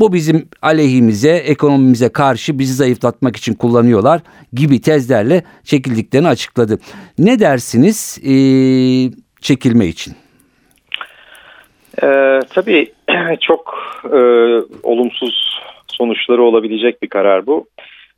bu 0.00 0.12
bizim 0.12 0.48
aleyhimize, 0.62 1.30
ekonomimize 1.30 2.12
karşı 2.12 2.58
bizi 2.58 2.74
zayıflatmak 2.74 3.36
için 3.36 3.54
kullanıyorlar 3.54 4.20
gibi 4.52 4.80
tezlerle 4.80 5.42
çekildiklerini 5.64 6.28
açıkladı. 6.28 6.78
Ne 7.18 7.38
dersiniz 7.38 8.18
e, 8.24 8.34
çekilme 9.40 9.86
için? 9.86 10.14
Ee, 12.02 12.40
tabii 12.50 12.92
çok 13.40 13.74
e, 14.04 14.18
olumsuz 14.82 15.60
sonuçları 15.86 16.42
olabilecek 16.42 17.02
bir 17.02 17.08
karar 17.08 17.46
bu. 17.46 17.66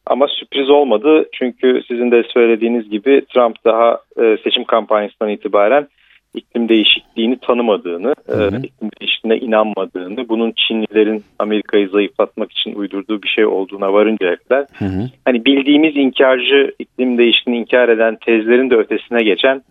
Ama 0.07 0.27
sürpriz 0.29 0.71
olmadı 0.71 1.29
çünkü 1.33 1.83
sizin 1.89 2.11
de 2.11 2.23
söylediğiniz 2.23 2.91
gibi 2.91 3.23
Trump 3.35 3.65
daha 3.65 3.99
e, 4.23 4.37
seçim 4.45 4.65
kampanyasından 4.65 5.31
itibaren 5.31 5.89
iklim 6.35 6.69
değişikliğini 6.69 7.39
tanımadığını, 7.39 8.15
Hı 8.27 8.33
hı. 8.33 8.57
e, 8.57 8.59
iklim 8.59 8.91
değişikliğine 9.01 9.39
inanmadığını, 9.39 10.29
bunun 10.29 10.53
Çinlilerin 10.57 11.25
Amerika'yı 11.39 11.89
zayıflatmak 11.89 12.53
için 12.53 12.75
uydurduğu 12.75 13.23
bir 13.23 13.29
şey 13.29 13.47
olduğuna 13.47 13.93
varıncaya 13.93 14.37
kadar 14.37 14.67
Hı 14.79 14.85
hı. 14.85 15.11
hani 15.25 15.45
bildiğimiz 15.45 15.97
inkarcı 15.97 16.75
iklim 16.79 17.19
değişikliğini 17.19 17.61
inkar 17.61 17.89
eden 17.89 18.17
tezlerin 18.27 18.71
de 18.71 18.77
ötesine 18.77 19.23
geçen 19.23 19.63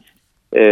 e, 0.58 0.64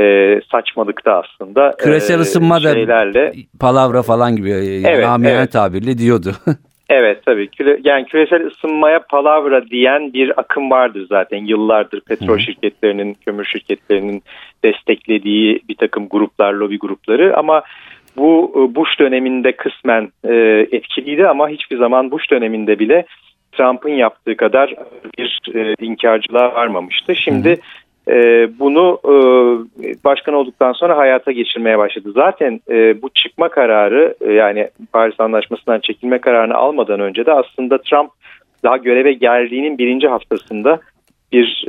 saçmalıkta 0.51 1.24
aslında 1.24 1.72
Küresel 1.77 2.19
e, 2.19 2.22
ısınma 2.22 2.63
da 2.63 2.74
şeylerle 2.74 3.34
palavra 3.60 4.01
falan 4.01 4.36
gibi 4.36 4.50
yani 4.50 4.84
Evet, 4.88 5.05
amiyane 5.05 5.38
evet. 5.38 5.51
tabirle 5.51 5.98
diyordu. 5.98 6.31
Evet 6.89 7.25
tabii. 7.25 7.48
Küre, 7.48 7.79
yani 7.84 8.05
küresel 8.05 8.46
ısınmaya 8.46 9.00
palavra 9.00 9.65
diyen 9.65 10.13
bir 10.13 10.39
akım 10.39 10.72
vardır 10.72 11.05
zaten. 11.10 11.46
Yıllardır 11.46 12.01
petrol 12.01 12.36
Hı. 12.36 12.39
şirketlerinin, 12.39 13.13
kömür 13.25 13.46
şirketlerinin 13.46 14.24
desteklediği 14.63 15.62
bir 15.69 15.75
takım 15.75 16.10
gruplar, 16.10 16.53
lobi 16.53 16.79
grupları. 16.79 17.38
Ama 17.38 17.62
bu 18.17 18.53
e, 18.55 18.75
Bush 18.75 19.00
döneminde 19.00 19.51
kısmen 19.51 20.12
e, 20.24 20.34
etkiliydi 20.72 21.27
ama 21.27 21.50
hiçbir 21.50 21.77
zaman 21.77 22.12
Bush 22.12 22.31
döneminde 22.31 22.79
bile 22.79 23.05
Trump'ın 23.51 23.89
yaptığı 23.89 24.38
kadar 24.38 24.75
bir 25.17 25.39
e, 25.55 25.75
inkarcılığa 25.81 26.53
varmamıştı. 26.53 27.15
Şimdi 27.15 27.50
e, 27.50 27.58
bunu 28.60 29.00
e, 29.04 29.13
başkan 30.04 30.34
olduktan 30.34 30.74
sonra 30.74 30.98
hayata 30.98 31.32
geçirmeye 31.32 31.78
başladı. 31.78 32.12
Zaten 32.16 32.60
e, 32.70 33.01
bu 33.01 33.10
çıkma 33.10 33.50
kararı 33.50 34.16
e, 34.22 34.34
yani 34.34 34.70
Paris 34.94 35.20
Anlaşması'ndan 35.20 35.80
çekilme 35.80 36.22
kararını 36.22 36.56
almadan 36.56 37.00
önce 37.00 37.25
de 37.25 37.34
aslında 37.34 37.78
Trump 37.78 38.12
daha 38.63 38.78
göreve 38.78 39.13
geldiğinin 39.13 39.78
birinci 39.78 40.08
haftasında 40.08 40.80
bir 41.32 41.66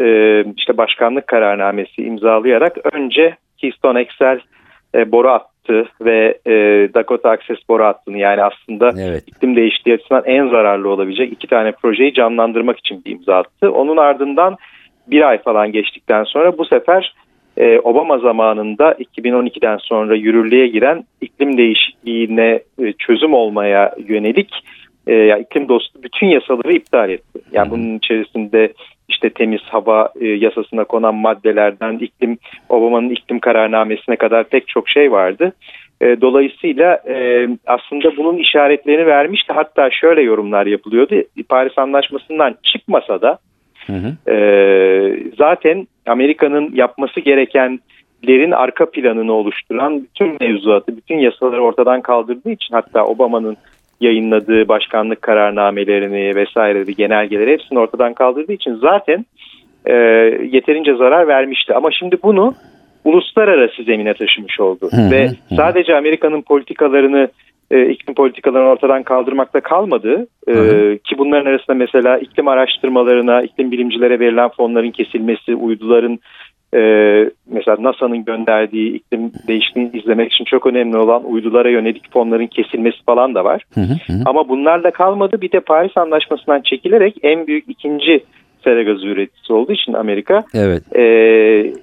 işte 0.56 0.76
başkanlık 0.76 1.26
kararnamesi 1.26 2.02
imzalayarak 2.02 2.78
önce 2.92 3.37
Keystone 3.59 4.02
XL 4.02 4.38
boru 5.12 5.28
attı 5.28 5.88
ve 6.00 6.38
Dakota 6.94 7.30
Access 7.30 7.59
boru 7.68 7.85
hattını 7.85 8.18
yani 8.18 8.42
aslında 8.42 8.90
evet. 9.00 9.25
iklim 9.26 9.56
değişikliği 9.56 9.94
açısından 9.94 10.23
en 10.26 10.49
zararlı 10.49 10.88
olabilecek 10.88 11.32
iki 11.32 11.47
tane 11.47 11.73
projeyi 11.73 12.14
canlandırmak 12.14 12.78
için 12.78 13.04
bir 13.04 13.11
imza 13.11 13.37
attı. 13.37 13.70
Onun 13.70 13.97
ardından 13.97 14.56
bir 15.10 15.28
ay 15.28 15.42
falan 15.42 15.72
geçtikten 15.72 16.24
sonra 16.24 16.58
bu 16.58 16.64
sefer 16.64 17.14
e, 17.56 17.78
Obama 17.78 18.18
zamanında 18.18 18.92
2012'den 18.92 19.76
sonra 19.76 20.16
yürürlüğe 20.16 20.66
giren 20.66 21.04
iklim 21.20 21.58
değişikliğine 21.58 22.60
e, 22.82 22.92
çözüm 22.92 23.34
olmaya 23.34 23.94
yönelik 24.08 24.50
e, 25.06 25.14
yani 25.14 25.42
iklim 25.42 25.68
dostu 25.68 26.02
bütün 26.02 26.26
yasaları 26.26 26.72
iptal 26.72 27.10
etti. 27.10 27.40
Yani 27.52 27.70
bunun 27.70 27.98
içerisinde 27.98 28.72
işte 29.08 29.30
temiz 29.30 29.60
hava 29.60 30.12
e, 30.20 30.26
yasasına 30.26 30.84
konan 30.84 31.14
maddelerden 31.14 31.98
iklim 31.98 32.38
Obama'nın 32.68 33.10
iklim 33.10 33.38
kararnamesine 33.38 34.16
kadar 34.16 34.44
pek 34.44 34.68
çok 34.68 34.88
şey 34.88 35.12
vardı. 35.12 35.52
E, 36.00 36.20
dolayısıyla 36.20 36.94
e, 37.08 37.48
aslında 37.66 38.16
bunun 38.16 38.36
işaretlerini 38.36 39.06
vermişti. 39.06 39.52
Hatta 39.52 39.90
şöyle 39.90 40.22
yorumlar 40.22 40.66
yapılıyordu. 40.66 41.14
Paris 41.48 41.78
Anlaşması'ndan 41.78 42.54
çıkmasa 42.62 43.22
da 43.22 43.38
Hı 43.90 43.97
hı. 43.97 44.32
ee, 44.32 45.23
zaten 45.38 45.87
Amerika'nın 46.06 46.70
yapması 46.75 47.20
gerekenlerin 47.20 48.50
arka 48.50 48.90
planını 48.90 49.32
oluşturan 49.32 50.02
bütün 50.02 50.37
mevzuatı, 50.40 50.97
bütün 50.97 51.18
yasaları 51.18 51.62
ortadan 51.62 52.00
kaldırdığı 52.00 52.50
için 52.50 52.75
hatta 52.75 53.04
Obama'nın 53.04 53.56
yayınladığı 54.00 54.68
başkanlık 54.68 55.23
kararnamelerini 55.23 56.37
vesaireleri, 56.37 56.94
genelgeleri 56.94 57.52
hepsini 57.52 57.78
ortadan 57.78 58.14
kaldırdığı 58.14 58.52
için 58.52 58.75
zaten 58.75 59.26
e, 59.87 59.94
yeterince 60.52 60.94
zarar 60.94 61.28
vermişti. 61.28 61.75
Ama 61.75 61.88
şimdi 61.99 62.16
bunu 62.23 62.54
uluslararası 63.04 63.82
zemine 63.82 64.14
taşımış 64.14 64.61
oldu. 64.61 64.88
Hı 64.90 64.97
hı, 64.97 65.11
Ve 65.11 65.28
hı. 65.28 65.54
sadece 65.56 65.97
Amerika'nın 65.97 66.42
politikalarını 66.42 67.28
e, 67.70 67.88
iklim 67.88 68.14
politikalarını 68.14 68.68
ortadan 68.68 69.02
kaldırmakta 69.02 69.60
kalmadı. 69.60 70.26
E, 70.48 70.52
Hı 70.52 70.98
ki 71.04 71.18
bunların 71.18 71.46
arasında 71.46 71.76
mesela 71.76 72.18
iklim 72.18 72.48
araştırmalarına, 72.48 73.42
iklim 73.42 73.72
bilimcilere 73.72 74.20
verilen 74.20 74.48
fonların 74.48 74.90
kesilmesi, 74.90 75.54
uyduların 75.54 76.18
e, 76.74 76.80
mesela 77.50 77.76
NASA'nın 77.80 78.24
gönderdiği 78.24 78.92
iklim 78.92 79.32
değişikliğini 79.48 79.98
izlemek 79.98 80.32
için 80.32 80.44
çok 80.44 80.66
önemli 80.66 80.96
olan 80.96 81.24
uydulara 81.24 81.70
yönelik 81.70 82.12
fonların 82.12 82.46
kesilmesi 82.46 83.04
falan 83.06 83.34
da 83.34 83.44
var. 83.44 83.62
Hı 83.74 83.80
hı. 83.80 84.12
hı. 84.12 84.22
Ama 84.26 84.48
bunlar 84.48 84.84
da 84.84 84.90
kalmadı. 84.90 85.40
Bir 85.40 85.52
de 85.52 85.60
Paris 85.60 85.96
Anlaşması'ndan 85.96 86.60
çekilerek 86.60 87.16
en 87.22 87.46
büyük 87.46 87.64
ikinci 87.68 88.24
sera 88.64 88.82
gazı 88.82 89.06
üreticisi 89.06 89.52
olduğu 89.52 89.72
için 89.72 89.92
Amerika 89.92 90.44
Evet. 90.54 90.96
e, 90.96 91.02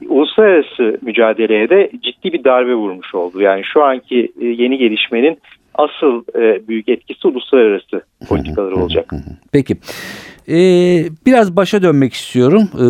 uluslararası 0.09 0.97
mücadeleye 1.01 1.69
de 1.69 1.89
ciddi 2.01 2.33
bir 2.33 2.43
darbe 2.43 2.75
vurmuş 2.75 3.15
oldu. 3.15 3.41
Yani 3.41 3.61
şu 3.73 3.83
anki 3.83 4.31
e, 4.41 4.45
yeni 4.45 4.77
gelişmenin 4.77 5.37
asıl 5.77 6.23
e, 6.35 6.67
büyük 6.67 6.89
etkisi 6.89 7.27
uluslararası 7.27 8.01
politikaları 8.27 8.75
olacak. 8.75 9.13
Peki. 9.51 9.77
Ee, 10.49 11.05
biraz 11.25 11.55
başa 11.55 11.81
dönmek 11.81 12.13
istiyorum. 12.13 12.69
Ee, 12.79 12.83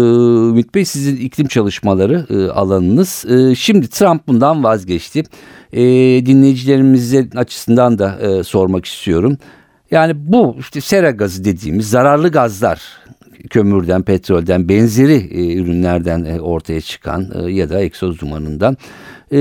Ümit 0.49 0.75
Bey 0.75 0.85
sizin 0.85 1.25
iklim 1.25 1.47
çalışmaları 1.47 2.25
e, 2.29 2.51
alanınız. 2.51 3.25
Ee, 3.29 3.55
şimdi 3.55 3.89
Trump 3.89 4.27
bundan 4.27 4.63
vazgeçti. 4.63 5.23
Ee, 5.73 5.81
dinleyicilerimizin 6.25 7.31
açısından 7.35 7.99
da 7.99 8.19
e, 8.19 8.43
sormak 8.43 8.85
istiyorum. 8.85 9.37
Yani 9.91 10.13
bu 10.15 10.55
işte 10.59 10.81
sera 10.81 11.11
gazı 11.11 11.45
dediğimiz 11.45 11.89
zararlı 11.89 12.31
gazlar 12.31 12.81
kömürden, 13.49 14.03
petrolden, 14.03 14.69
benzeri 14.69 15.13
e, 15.13 15.55
ürünlerden 15.55 16.25
e, 16.25 16.41
ortaya 16.41 16.81
çıkan 16.81 17.27
e, 17.35 17.51
ya 17.51 17.69
da 17.69 17.81
egzoz 17.81 18.21
dumanından. 18.21 18.77
E, 19.31 19.37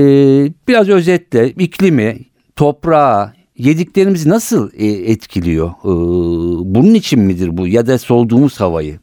biraz 0.67 0.89
özetle 0.89 1.49
iklimi, 1.49 2.17
toprağı, 2.55 3.36
yediklerimizi 3.57 4.29
nasıl 4.29 4.69
e, 4.79 5.11
etkiliyor? 5.11 5.67
E, 5.67 5.91
bunun 6.75 6.93
için 6.93 7.19
midir 7.19 7.49
bu 7.51 7.67
ya 7.67 7.87
da 7.87 7.97
solduğumuz 7.97 8.61
havayı? 8.61 8.93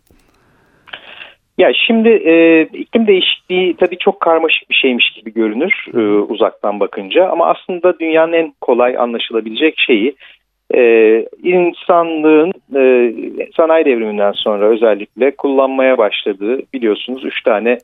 Ya 1.59 1.73
şimdi 1.87 2.09
e, 2.09 2.63
iklim 2.63 3.07
değişikliği 3.07 3.77
tabii 3.77 3.99
çok 3.99 4.21
karmaşık 4.21 4.71
bir 4.71 4.75
şeymiş 4.75 5.11
gibi 5.11 5.33
görünür 5.33 5.87
e, 5.95 5.99
uzaktan 6.23 6.81
bakınca 6.81 7.29
ama 7.29 7.47
aslında 7.47 7.99
dünyanın 7.99 8.33
en 8.33 8.55
kolay 8.61 8.99
anlaşılabilecek 8.99 9.75
şeyi 9.79 10.17
e, 10.75 10.81
insanlığın 11.43 12.53
e, 12.77 13.13
sanayi 13.57 13.85
devriminden 13.85 14.33
sonra 14.33 14.67
özellikle 14.67 15.37
kullanmaya 15.37 15.99
başladığı 15.99 16.59
biliyorsunuz 16.75 17.25
üç 17.25 17.43
tane 17.43 17.79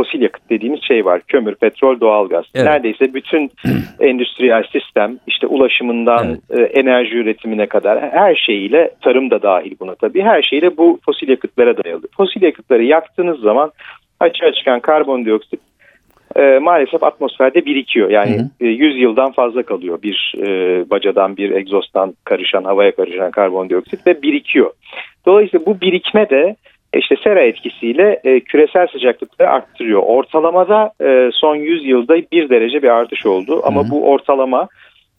fosil 0.00 0.22
yakıt 0.22 0.50
dediğimiz 0.50 0.82
şey 0.82 1.04
var. 1.04 1.20
Kömür, 1.28 1.54
petrol, 1.54 2.00
doğalgaz. 2.00 2.44
Evet. 2.54 2.66
Neredeyse 2.66 3.14
bütün 3.14 3.50
endüstriyel 4.00 4.62
sistem 4.72 5.18
işte 5.26 5.46
ulaşımından 5.46 6.38
e, 6.50 6.62
enerji 6.62 7.16
üretimine 7.16 7.66
kadar 7.66 8.10
her 8.12 8.34
şeyiyle 8.34 8.90
tarım 9.00 9.30
da 9.30 9.42
dahil 9.42 9.74
buna 9.80 9.94
tabii. 9.94 10.22
Her 10.22 10.42
şeyle 10.42 10.76
bu 10.76 10.98
fosil 11.04 11.28
yakıtlara 11.28 11.84
dayalı. 11.84 12.02
Fosil 12.16 12.42
yakıtları 12.42 12.84
yaktığınız 12.84 13.40
zaman 13.40 13.72
açığa 14.20 14.52
çıkan 14.52 14.80
karbondioksit 14.80 15.60
e, 16.36 16.58
maalesef 16.58 17.02
atmosferde 17.02 17.66
birikiyor. 17.66 18.10
Yani 18.10 18.38
Hı 18.38 18.66
e, 18.66 18.66
100 18.66 19.00
yıldan 19.00 19.32
fazla 19.32 19.62
kalıyor 19.62 20.02
bir 20.02 20.34
e, 20.38 20.50
bacadan 20.90 21.36
bir 21.36 21.50
egzostan 21.50 22.14
karışan 22.24 22.64
havaya 22.64 22.94
karışan 22.94 23.30
karbondioksit 23.30 24.06
ve 24.06 24.22
birikiyor. 24.22 24.70
Dolayısıyla 25.26 25.66
bu 25.66 25.80
birikme 25.80 26.30
de 26.30 26.56
işte 26.98 27.16
sera 27.24 27.40
etkisiyle 27.40 28.20
e, 28.24 28.40
küresel 28.40 28.86
sıcaklıkları 28.86 29.50
arttırıyor. 29.50 30.02
Ortalamada 30.02 30.92
e, 31.00 31.30
son 31.32 31.56
100 31.56 31.86
yılda 31.86 32.16
bir 32.32 32.48
derece 32.48 32.82
bir 32.82 32.88
artış 32.88 33.26
oldu 33.26 33.60
ama 33.64 33.84
Hı 33.84 33.90
bu 33.90 34.10
ortalama 34.10 34.68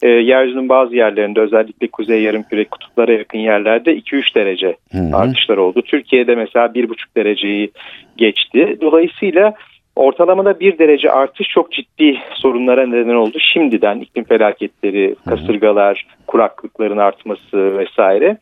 e, 0.01 0.09
yeryüzünün 0.09 0.69
bazı 0.69 0.95
yerlerinde 0.95 1.39
özellikle 1.39 1.87
kuzey 1.87 2.21
yarımküre 2.21 2.65
kutuplara 2.65 3.13
yakın 3.13 3.39
yerlerde 3.39 3.97
2-3 3.97 4.35
derece 4.35 4.75
Hı 4.91 5.17
artışlar 5.17 5.57
oldu. 5.57 5.81
Türkiye'de 5.81 6.35
mesela 6.35 6.65
1,5 6.65 6.95
dereceyi 7.17 7.71
geçti. 8.17 8.77
Dolayısıyla 8.81 9.53
ortalamada 9.95 10.59
1 10.59 10.77
derece 10.77 11.11
artış 11.11 11.47
çok 11.47 11.71
ciddi 11.71 12.17
sorunlara 12.33 12.87
neden 12.87 13.15
oldu. 13.15 13.37
Şimdiden 13.53 13.99
iklim 13.99 14.23
felaketleri, 14.23 15.15
kasırgalar, 15.29 16.05
kuraklıkların 16.27 16.97
artması 16.97 17.77
vesaire. 17.77 18.37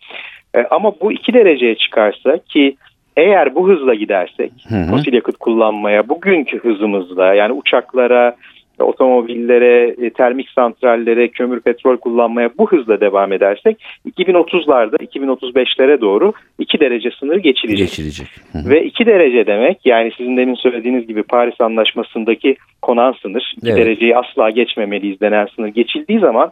E, 0.56 0.64
ama 0.72 0.92
bu 1.02 1.12
2 1.12 1.34
dereceye 1.34 1.76
çıkarsa 1.76 2.38
ki 2.38 2.76
eğer 3.20 3.56
bu 3.56 3.70
hızla 3.70 3.94
gidersek 3.94 4.52
Hı 4.70 4.76
hı. 4.76 4.90
fosil 4.90 5.14
yakıt 5.14 5.38
kullanmaya 5.38 6.10
bugünkü 6.10 6.60
hızımızla 6.60 7.34
yani 7.34 7.54
uçaklara, 7.54 8.36
otomobillere, 8.80 9.96
e, 10.06 10.10
termik 10.10 10.50
santrallere, 10.50 11.28
kömür 11.28 11.60
petrol 11.60 11.98
kullanmaya 11.98 12.50
bu 12.58 12.72
hızla 12.72 13.02
devam 13.02 13.34
edersek 13.34 13.78
2030'larda 14.08 14.96
2035'lere 14.96 16.02
doğru 16.02 16.34
2 16.60 16.80
derece 16.80 17.10
sınırı 17.20 17.40
geçilecek. 17.40 17.88
Geçirecek. 17.88 18.28
Hı 18.52 18.58
hı. 18.58 18.70
Ve 18.70 18.86
2 18.86 19.06
derece 19.06 19.48
demek 19.48 19.86
yani 19.86 20.12
sizin 20.18 20.38
demin 20.38 20.56
söylediğiniz 20.56 21.08
gibi 21.08 21.24
Paris 21.24 21.62
Anlaşması'ndaki 21.62 22.56
konan 22.82 23.16
sınır 23.22 23.54
2 23.58 23.70
Evet. 23.70 23.78
dereceyi 23.78 24.18
asla 24.18 24.50
geçmemeliyiz 24.50 25.22
denen 25.22 25.48
sınır 25.56 25.68
geçildiği 25.68 26.20
zaman 26.20 26.52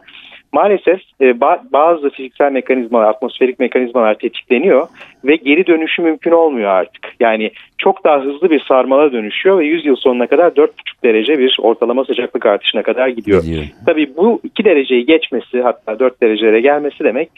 maalesef 0.52 1.00
e, 1.20 1.40
bazı 1.72 2.10
fiziksel 2.10 2.52
mekanizmalar, 2.52 3.08
atmosferik 3.08 3.58
mekanizmalar 3.58 4.14
tetikleniyor 4.14 4.88
ve 5.24 5.36
geri 5.36 5.66
dönüşü 5.66 6.02
mümkün 6.02 6.30
olmuyor 6.30 6.70
artık. 6.70 7.06
Yani 7.20 7.50
çok 7.78 8.04
daha 8.04 8.20
hızlı 8.20 8.50
bir 8.50 8.64
sarmala 8.68 9.12
dönüşüyor 9.12 9.58
ve 9.58 9.66
100 9.66 9.86
yıl 9.86 9.96
sonuna 9.96 10.26
kadar 10.26 10.50
4,5 10.50 10.68
derece 11.04 11.38
bir 11.38 11.56
ortalama 11.62 12.04
sıcaklık 12.04 12.46
artışına 12.46 12.82
kadar 12.82 13.08
gidiyor. 13.08 13.42
gidiyor. 13.42 13.64
Tabii 13.86 14.16
bu 14.16 14.40
2 14.44 14.64
dereceyi 14.64 15.06
geçmesi 15.06 15.62
hatta 15.62 15.98
4 15.98 16.22
derecelere 16.22 16.60
gelmesi 16.60 17.04
demek 17.04 17.28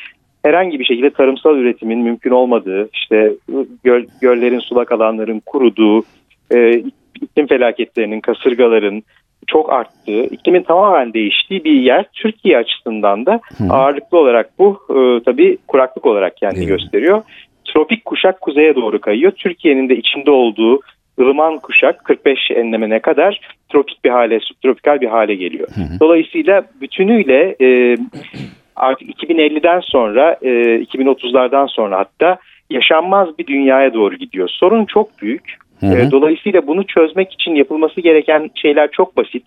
herhangi 0.43 0.81
bir 0.81 0.85
şekilde 0.85 1.11
tarımsal 1.11 1.57
üretimin 1.57 1.99
mümkün 1.99 2.31
olmadığı, 2.31 2.89
işte 2.93 3.33
göl, 3.85 4.05
göllerin 4.23 4.59
sulak 4.59 4.93
alanların 4.93 5.43
kuruduğu, 5.47 6.03
e, 6.55 6.83
iklim 7.23 7.47
felaketlerinin, 7.47 8.21
kasırgaların, 8.21 9.03
çok 9.47 9.73
arttığı, 9.73 10.23
iklimin 10.25 10.63
tamamen 10.63 11.13
değiştiği 11.13 11.65
bir 11.65 11.73
yer. 11.73 12.05
Türkiye 12.13 12.59
açısından 12.59 13.27
da 13.27 13.41
Hı. 13.59 13.65
ağırlıklı 13.71 14.19
olarak 14.19 14.51
bu 14.59 14.81
e, 14.91 15.25
tabii 15.25 15.59
kuraklık 15.69 16.07
olarak 16.07 16.37
kendini 16.37 16.67
gösteriyor. 16.67 17.23
Tropik 17.65 18.05
kuşak 18.05 18.41
kuzeye 18.41 18.75
doğru 18.75 19.01
kayıyor. 19.01 19.33
Türkiye'nin 19.33 19.89
de 19.89 19.97
içinde 19.97 20.31
olduğu 20.31 20.81
ılıman 21.21 21.59
kuşak 21.59 22.05
45 22.05 22.39
enlemine 22.51 22.99
kadar 22.99 23.41
tropik 23.69 24.05
bir 24.05 24.11
hale, 24.11 24.41
subtropikal 24.41 25.01
bir 25.01 25.09
hale 25.09 25.35
geliyor. 25.35 25.69
Hı 25.75 25.81
hı. 25.81 26.01
Dolayısıyla 26.01 26.63
bütünüyle 26.81 27.57
e, 27.61 27.97
artık 28.77 29.09
2050'den 29.09 29.81
sonra, 29.81 30.37
e, 30.43 30.49
2030'lardan 30.83 31.69
sonra 31.69 31.99
hatta 31.99 32.39
yaşanmaz 32.71 33.39
bir 33.39 33.47
dünyaya 33.47 33.95
doğru 33.95 34.17
gidiyor. 34.17 34.49
Sorun 34.49 34.85
çok 34.85 35.23
büyük. 35.23 35.57
Hı 35.81 35.87
hı. 35.87 35.99
E, 35.99 36.11
dolayısıyla 36.11 36.67
bunu 36.67 36.87
çözmek 36.87 37.33
için 37.33 37.55
yapılması 37.55 38.01
gereken 38.01 38.51
şeyler 38.55 38.91
çok 38.91 39.17
basit. 39.17 39.45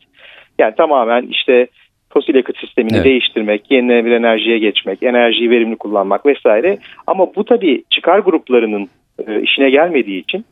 Yani 0.59 0.75
tamamen 0.75 1.21
işte 1.21 1.67
fosil 2.13 2.35
yakıt 2.35 2.57
sistemini 2.57 2.95
evet. 2.95 3.05
değiştirmek, 3.05 3.71
yenilenebilir 3.71 4.15
enerjiye 4.15 4.59
geçmek, 4.59 5.03
enerjiyi 5.03 5.49
verimli 5.49 5.75
kullanmak 5.75 6.25
vesaire. 6.25 6.77
Ama 7.07 7.35
bu 7.35 7.45
tabii 7.45 7.83
çıkar 7.89 8.19
gruplarının 8.19 8.89
e, 9.27 9.41
işine 9.41 9.69
gelmediği 9.69 10.21
için 10.21 10.45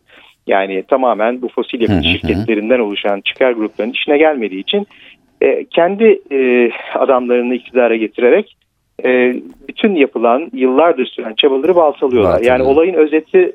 yani 0.48 0.84
tamamen 0.84 1.42
bu 1.42 1.48
fosil 1.48 1.82
yakıt 1.82 2.06
şirketlerinden 2.06 2.80
oluşan 2.80 3.22
çıkar 3.22 3.52
gruplarının 3.52 3.94
işine 3.94 4.18
gelmediği 4.18 4.62
için 4.62 4.88
e, 5.42 5.66
kendi 5.66 6.20
e, 6.32 6.72
adamlarını 6.94 7.56
iktidara 7.56 7.96
getirerek 7.96 8.58
bütün 9.68 9.96
yapılan 9.96 10.50
yıllardır 10.54 11.06
süren 11.06 11.34
çabaları 11.34 11.76
baltalıyorlar. 11.76 12.32
Baltalıyor. 12.32 12.52
Yani 12.52 12.64
olayın 12.64 12.94
özeti 12.94 13.52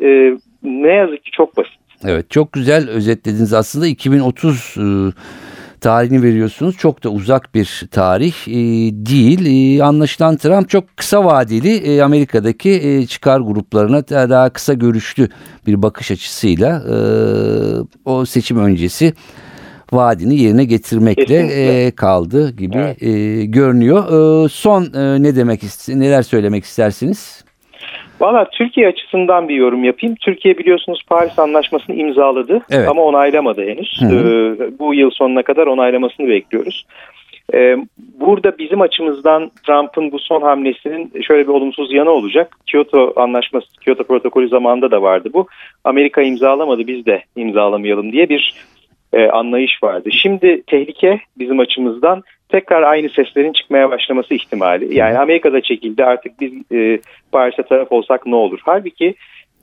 ne 0.62 0.92
yazık 0.92 1.24
ki 1.24 1.30
çok 1.30 1.56
basit. 1.56 1.85
Evet 2.04 2.30
çok 2.30 2.52
güzel 2.52 2.88
özetlediniz 2.88 3.52
aslında 3.52 3.86
2030 3.86 4.74
e, 4.78 4.82
tarihini 5.80 6.22
veriyorsunuz. 6.22 6.76
Çok 6.76 7.04
da 7.04 7.08
uzak 7.08 7.54
bir 7.54 7.88
tarih 7.90 8.34
e, 8.48 8.54
değil. 9.06 9.78
E, 9.78 9.82
anlaşılan 9.82 10.36
Trump 10.36 10.68
çok 10.68 10.96
kısa 10.96 11.24
vadeli 11.24 11.76
e, 11.76 12.02
Amerika'daki 12.02 12.70
e, 12.70 13.06
çıkar 13.06 13.40
gruplarına 13.40 14.08
daha 14.08 14.50
kısa 14.50 14.72
görüşlü 14.72 15.28
bir 15.66 15.82
bakış 15.82 16.10
açısıyla 16.10 16.82
e, 16.88 16.96
o 18.04 18.24
seçim 18.24 18.58
öncesi 18.58 19.14
vaadini 19.92 20.40
yerine 20.40 20.64
getirmekle 20.64 21.36
e, 21.36 21.90
kaldı 21.90 22.56
gibi 22.56 22.78
evet. 22.78 23.02
e, 23.02 23.44
görünüyor. 23.44 24.44
E, 24.44 24.48
son 24.48 24.84
e, 24.94 25.22
ne 25.22 25.36
demek 25.36 25.62
neler 25.88 26.22
söylemek 26.22 26.64
istersiniz? 26.64 27.45
Valla 28.20 28.50
Türkiye 28.50 28.88
açısından 28.88 29.48
bir 29.48 29.54
yorum 29.54 29.84
yapayım. 29.84 30.16
Türkiye 30.20 30.58
biliyorsunuz 30.58 31.02
Paris 31.08 31.38
Anlaşması'nı 31.38 31.96
imzaladı 31.96 32.60
evet. 32.70 32.88
ama 32.88 33.02
onaylamadı 33.02 33.62
henüz. 33.62 34.00
Hı 34.00 34.06
hı. 34.06 34.56
Ee, 34.60 34.78
bu 34.78 34.94
yıl 34.94 35.10
sonuna 35.10 35.42
kadar 35.42 35.66
onaylamasını 35.66 36.28
bekliyoruz. 36.28 36.86
Ee, 37.54 37.76
burada 38.20 38.58
bizim 38.58 38.80
açımızdan 38.80 39.50
Trump'ın 39.66 40.12
bu 40.12 40.18
son 40.18 40.42
hamlesinin 40.42 41.12
şöyle 41.22 41.42
bir 41.42 41.52
olumsuz 41.52 41.92
yanı 41.92 42.10
olacak. 42.10 42.56
Kyoto 42.66 43.12
Anlaşması, 43.16 43.66
Kyoto 43.80 44.04
protokolü 44.04 44.48
zamanında 44.48 44.90
da 44.90 45.02
vardı 45.02 45.30
bu. 45.32 45.46
Amerika 45.84 46.22
imzalamadı 46.22 46.86
biz 46.86 47.06
de 47.06 47.22
imzalamayalım 47.36 48.12
diye 48.12 48.28
bir 48.28 48.54
e, 49.12 49.26
anlayış 49.28 49.82
vardı. 49.82 50.08
Şimdi 50.12 50.62
tehlike 50.66 51.20
bizim 51.38 51.60
açımızdan 51.60 52.22
tekrar 52.48 52.82
aynı 52.82 53.08
seslerin 53.08 53.52
çıkmaya 53.52 53.90
başlaması 53.90 54.34
ihtimali. 54.34 54.94
Yani 54.94 55.18
Amerika'da 55.18 55.60
çekildi 55.60 56.04
artık 56.04 56.40
biz 56.40 56.52
e, 56.72 56.98
Paris'e 57.32 57.62
taraf 57.62 57.92
olsak 57.92 58.26
ne 58.26 58.34
olur? 58.34 58.58
Halbuki 58.64 59.14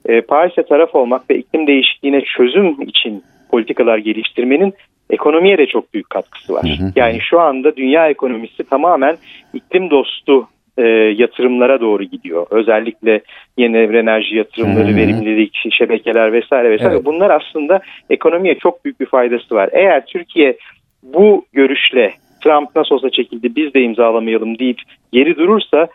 e, 0.05 0.21
Paris'e 0.21 0.63
taraf 0.63 0.95
olmak 0.95 1.29
ve 1.29 1.37
iklim 1.37 1.67
değişikliğine 1.67 2.21
çözüm 2.37 2.81
için 2.81 3.23
politikalar 3.51 3.97
geliştirmenin 3.97 4.73
ekonomiye 5.09 5.57
de 5.57 5.65
çok 5.65 5.93
büyük 5.93 6.09
katkısı 6.09 6.53
var. 6.53 6.79
Yani 6.95 7.19
şu 7.21 7.39
anda 7.39 7.75
dünya 7.75 8.09
ekonomisi 8.09 8.63
tamamen 8.63 9.17
iklim 9.53 9.89
dostu 9.89 10.47
e, 10.77 10.83
yatırımlara 11.17 11.81
doğru 11.81 12.03
gidiyor. 12.03 12.47
Özellikle 12.49 13.21
yeni 13.57 13.77
enerji 13.77 14.35
yatırımları, 14.35 14.87
hmm. 14.87 14.95
verimlilik, 14.95 15.59
şebekeler 15.71 16.33
vesaire 16.33 16.71
vesaire. 16.71 16.93
Evet. 16.93 17.05
Bunlar 17.05 17.29
aslında 17.29 17.79
ekonomiye 18.09 18.55
çok 18.55 18.85
büyük 18.85 18.99
bir 18.99 19.05
faydası 19.05 19.55
var. 19.55 19.69
Eğer 19.73 20.05
Türkiye 20.05 20.57
bu 21.03 21.45
görüşle 21.53 22.13
Trump 22.43 22.75
nasıl 22.75 22.95
olsa 22.95 23.09
çekildi 23.09 23.55
biz 23.55 23.73
de 23.73 23.81
imzalamayalım 23.81 24.59
deyip 24.59 24.77
geri 25.11 25.35
durursa 25.35 25.87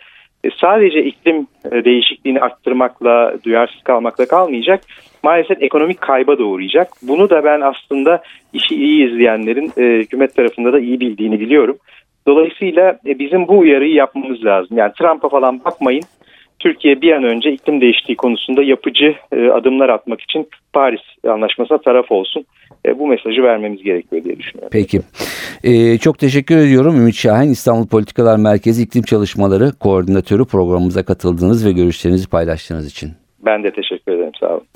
e, 0.44 0.48
sadece 0.60 1.04
iklim 1.04 1.46
e, 1.72 1.84
değişikliğini 1.84 2.40
arttırmakla, 2.40 3.34
duyarsız 3.44 3.82
kalmakla 3.82 4.26
kalmayacak. 4.26 4.80
Maalesef 5.22 5.62
ekonomik 5.62 6.00
kayba 6.00 6.38
da 6.38 6.44
uğrayacak. 6.44 6.88
Bunu 7.02 7.30
da 7.30 7.44
ben 7.44 7.60
aslında 7.60 8.22
işi 8.52 8.74
iyi 8.74 9.08
izleyenlerin 9.08 9.72
e, 9.76 9.98
hükümet 9.98 10.36
tarafında 10.36 10.72
da 10.72 10.80
iyi 10.80 11.00
bildiğini 11.00 11.40
biliyorum. 11.40 11.78
Dolayısıyla 12.26 12.98
e, 13.06 13.18
bizim 13.18 13.48
bu 13.48 13.58
uyarıyı 13.58 13.94
yapmamız 13.94 14.44
lazım. 14.44 14.76
Yani 14.76 14.92
Trump'a 14.98 15.28
falan 15.28 15.64
bakmayın. 15.64 16.02
Türkiye 16.58 17.00
bir 17.00 17.12
an 17.12 17.24
önce 17.24 17.52
iklim 17.52 17.80
değişikliği 17.80 18.16
konusunda 18.16 18.62
yapıcı 18.62 19.14
e, 19.32 19.48
adımlar 19.48 19.88
atmak 19.88 20.20
için 20.20 20.48
Paris 20.72 21.00
Anlaşması'na 21.28 21.78
taraf 21.78 22.12
olsun. 22.12 22.44
E, 22.86 22.98
bu 22.98 23.06
mesajı 23.06 23.42
vermemiz 23.42 23.82
gerekiyor 23.82 24.24
diye 24.24 24.38
düşünüyorum. 24.38 24.70
Peki. 24.72 25.00
Ee, 25.64 25.98
çok 25.98 26.18
teşekkür 26.18 26.56
ediyorum 26.56 26.96
Ümit 26.96 27.14
Şahin 27.14 27.50
İstanbul 27.50 27.86
Politikalar 27.88 28.36
Merkezi 28.36 28.82
İklim 28.82 29.02
Çalışmaları 29.02 29.72
Koordinatörü 29.80 30.44
programımıza 30.44 31.04
katıldığınız 31.04 31.66
ve 31.66 31.72
görüşlerinizi 31.72 32.30
paylaştığınız 32.30 32.86
için. 32.90 33.10
Ben 33.44 33.64
de 33.64 33.70
teşekkür 33.70 34.12
ederim. 34.12 34.32
Sağ 34.40 34.48
olun. 34.48 34.66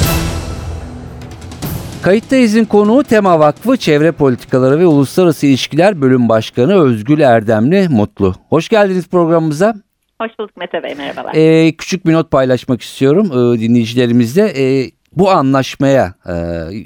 Kayıttayız'ın 2.02 2.64
konuğu 2.64 3.04
Tema 3.04 3.38
Vakfı 3.38 3.76
Çevre 3.76 4.12
Politikaları 4.12 4.78
ve 4.78 4.86
Uluslararası 4.86 5.46
İlişkiler 5.46 6.00
Bölüm 6.00 6.28
Başkanı 6.28 6.82
Özgül 6.82 7.20
Erdemli 7.20 7.88
Mutlu. 7.88 8.34
Hoş 8.48 8.68
geldiniz 8.68 9.08
programımıza. 9.08 9.74
Hoş 10.20 10.30
bulduk 10.38 10.56
Mete 10.56 10.82
Bey, 10.82 10.94
merhabalar. 10.94 11.34
Ee, 11.34 11.72
küçük 11.72 12.06
bir 12.06 12.12
not 12.12 12.30
paylaşmak 12.30 12.82
istiyorum 12.82 13.26
ee, 13.26 13.60
dinleyicilerimizle. 13.60 14.52
Ee, 14.56 14.90
bu 15.16 15.30
anlaşmaya 15.30 16.14
e, 16.28 16.34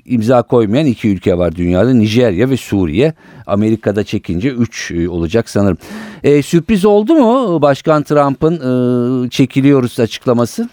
imza 0.04 0.42
koymayan 0.42 0.86
iki 0.86 1.08
ülke 1.08 1.38
var 1.38 1.56
dünyada 1.56 1.94
Nijerya 1.94 2.50
ve 2.50 2.56
Suriye. 2.56 3.14
Amerika'da 3.46 4.04
çekince 4.04 4.48
üç 4.48 4.90
e, 4.90 5.08
olacak 5.08 5.48
sanırım. 5.48 5.78
E, 6.24 6.42
sürpriz 6.42 6.84
oldu 6.84 7.14
mu 7.14 7.62
Başkan 7.62 8.02
Trump'ın 8.02 8.54
e, 8.56 9.30
çekiliyoruz 9.30 10.00
açıklaması? 10.00 10.68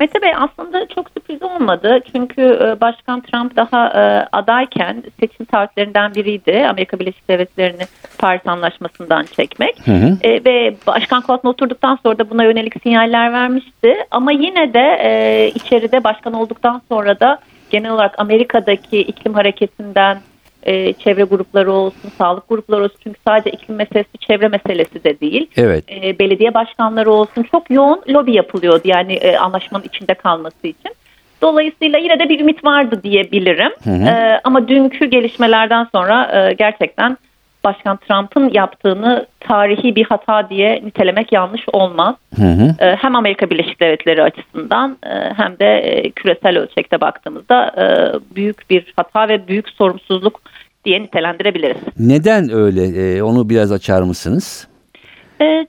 Mete 0.00 0.22
Bey 0.22 0.32
aslında 0.36 0.88
çok 0.88 1.10
sürpriz 1.10 1.42
olmadı. 1.42 2.00
Çünkü 2.12 2.42
e, 2.42 2.80
Başkan 2.80 3.20
Trump 3.20 3.56
daha 3.56 3.88
e, 3.88 4.28
adayken 4.32 5.02
seçim 5.20 5.46
tarihlerinden 5.46 6.14
biriydi. 6.14 6.66
Amerika 6.70 6.98
Birleşik 6.98 7.28
Devletleri'ni 7.28 7.82
Paris 8.18 8.46
Anlaşması'ndan 8.46 9.24
çekmek. 9.36 9.86
Hı 9.86 9.92
hı. 9.92 10.16
E, 10.22 10.44
ve 10.44 10.76
Başkan 10.86 11.22
koltuğuna 11.22 11.50
oturduktan 11.50 11.98
sonra 12.02 12.18
da 12.18 12.30
buna 12.30 12.44
yönelik 12.44 12.82
sinyaller 12.82 13.32
vermişti. 13.32 13.94
Ama 14.10 14.32
yine 14.32 14.74
de 14.74 15.52
içeride 15.54 16.04
başkan 16.04 16.32
olduktan 16.32 16.82
sonra 16.88 17.20
da 17.20 17.38
genel 17.70 17.90
olarak 17.90 18.14
Amerika'daki 18.18 19.00
iklim 19.00 19.34
hareketinden 19.34 20.18
e, 20.62 20.92
çevre 20.92 21.22
grupları 21.22 21.72
olsun, 21.72 22.10
sağlık 22.18 22.48
grupları 22.48 22.84
olsun. 22.84 22.98
Çünkü 23.04 23.18
sadece 23.26 23.50
iklim 23.50 23.76
meselesi 23.76 24.18
çevre 24.18 24.48
meselesi 24.48 25.04
de 25.04 25.20
değil. 25.20 25.50
Evet. 25.56 25.84
E, 25.90 26.18
belediye 26.18 26.54
başkanları 26.54 27.10
olsun. 27.10 27.42
Çok 27.42 27.70
yoğun 27.70 28.02
lobi 28.08 28.32
yapılıyordu 28.32 28.82
yani 28.84 29.12
e, 29.12 29.36
anlaşmanın 29.36 29.84
içinde 29.84 30.14
kalması 30.14 30.66
için. 30.66 30.92
Dolayısıyla 31.42 31.98
yine 31.98 32.18
de 32.18 32.28
bir 32.28 32.40
ümit 32.40 32.64
vardı 32.64 33.00
diyebilirim. 33.02 33.72
Hı 33.84 33.90
hı. 33.90 34.08
E, 34.08 34.40
ama 34.44 34.68
dünkü 34.68 35.06
gelişmelerden 35.06 35.86
sonra 35.94 36.48
e, 36.50 36.54
gerçekten 36.54 37.16
Başkan 37.64 37.96
Trump'ın 37.96 38.50
yaptığını 38.54 39.26
tarihi 39.40 39.96
bir 39.96 40.04
hata 40.04 40.50
diye 40.50 40.82
nitelemek 40.84 41.32
yanlış 41.32 41.62
olmaz. 41.72 42.14
Hı 42.36 42.42
hı. 42.42 42.74
Ee, 42.80 42.96
hem 42.96 43.16
Amerika 43.16 43.50
Birleşik 43.50 43.80
Devletleri 43.80 44.22
açısından 44.22 44.96
e, 45.02 45.10
hem 45.36 45.58
de 45.58 45.66
e, 45.66 46.10
küresel 46.10 46.58
ölçekte 46.58 47.00
baktığımızda 47.00 47.66
e, 47.66 47.84
büyük 48.36 48.70
bir 48.70 48.92
hata 48.96 49.28
ve 49.28 49.48
büyük 49.48 49.68
sorumsuzluk 49.68 50.40
diye 50.84 51.02
nitelendirebiliriz. 51.02 51.82
Neden 51.98 52.50
öyle? 52.52 53.22
Onu 53.22 53.48
biraz 53.48 53.72
açar 53.72 54.02
mısınız? 54.02 54.68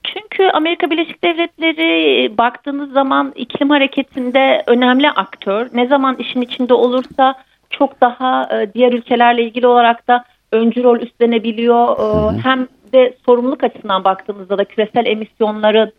Çünkü 0.03 0.43
Amerika 0.53 0.89
Birleşik 0.89 1.23
Devletleri 1.23 2.37
baktığınız 2.37 2.91
zaman 2.91 3.33
iklim 3.35 3.69
hareketinde 3.69 4.63
önemli 4.67 5.09
aktör. 5.09 5.67
Ne 5.73 5.87
zaman 5.87 6.15
işin 6.15 6.41
içinde 6.41 6.73
olursa 6.73 7.33
çok 7.69 8.01
daha 8.01 8.49
diğer 8.73 8.93
ülkelerle 8.93 9.43
ilgili 9.43 9.67
olarak 9.67 10.07
da 10.07 10.25
öncü 10.51 10.83
rol 10.83 10.99
üstlenebiliyor. 10.99 11.97
Hı. 11.97 12.37
Hem 12.43 12.67
de 12.93 13.13
sorumluluk 13.25 13.63
açısından 13.63 14.03
baktığımızda 14.03 14.57
da 14.57 14.63
küresel 14.65 15.05
emisyonları 15.05 15.91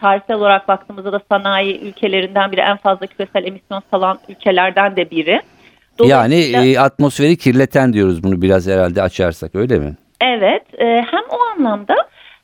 tarihsel 0.00 0.36
olarak 0.36 0.68
baktığımızda 0.68 1.12
da 1.12 1.20
sanayi 1.32 1.80
ülkelerinden 1.80 2.52
biri 2.52 2.60
en 2.60 2.76
fazla 2.76 3.06
küresel 3.06 3.44
emisyon 3.44 3.82
salan 3.90 4.18
ülkelerden 4.28 4.96
de 4.96 5.10
biri. 5.10 5.40
Yani 6.04 6.34
e, 6.34 6.78
atmosferi 6.78 7.36
kirleten 7.36 7.92
diyoruz 7.92 8.22
bunu 8.22 8.42
biraz 8.42 8.66
herhalde 8.66 9.02
açarsak 9.02 9.54
öyle 9.54 9.78
mi? 9.78 9.94
Evet 10.20 10.62
e, 10.78 10.84
hem 10.84 11.22
o 11.30 11.38
anlamda 11.56 11.94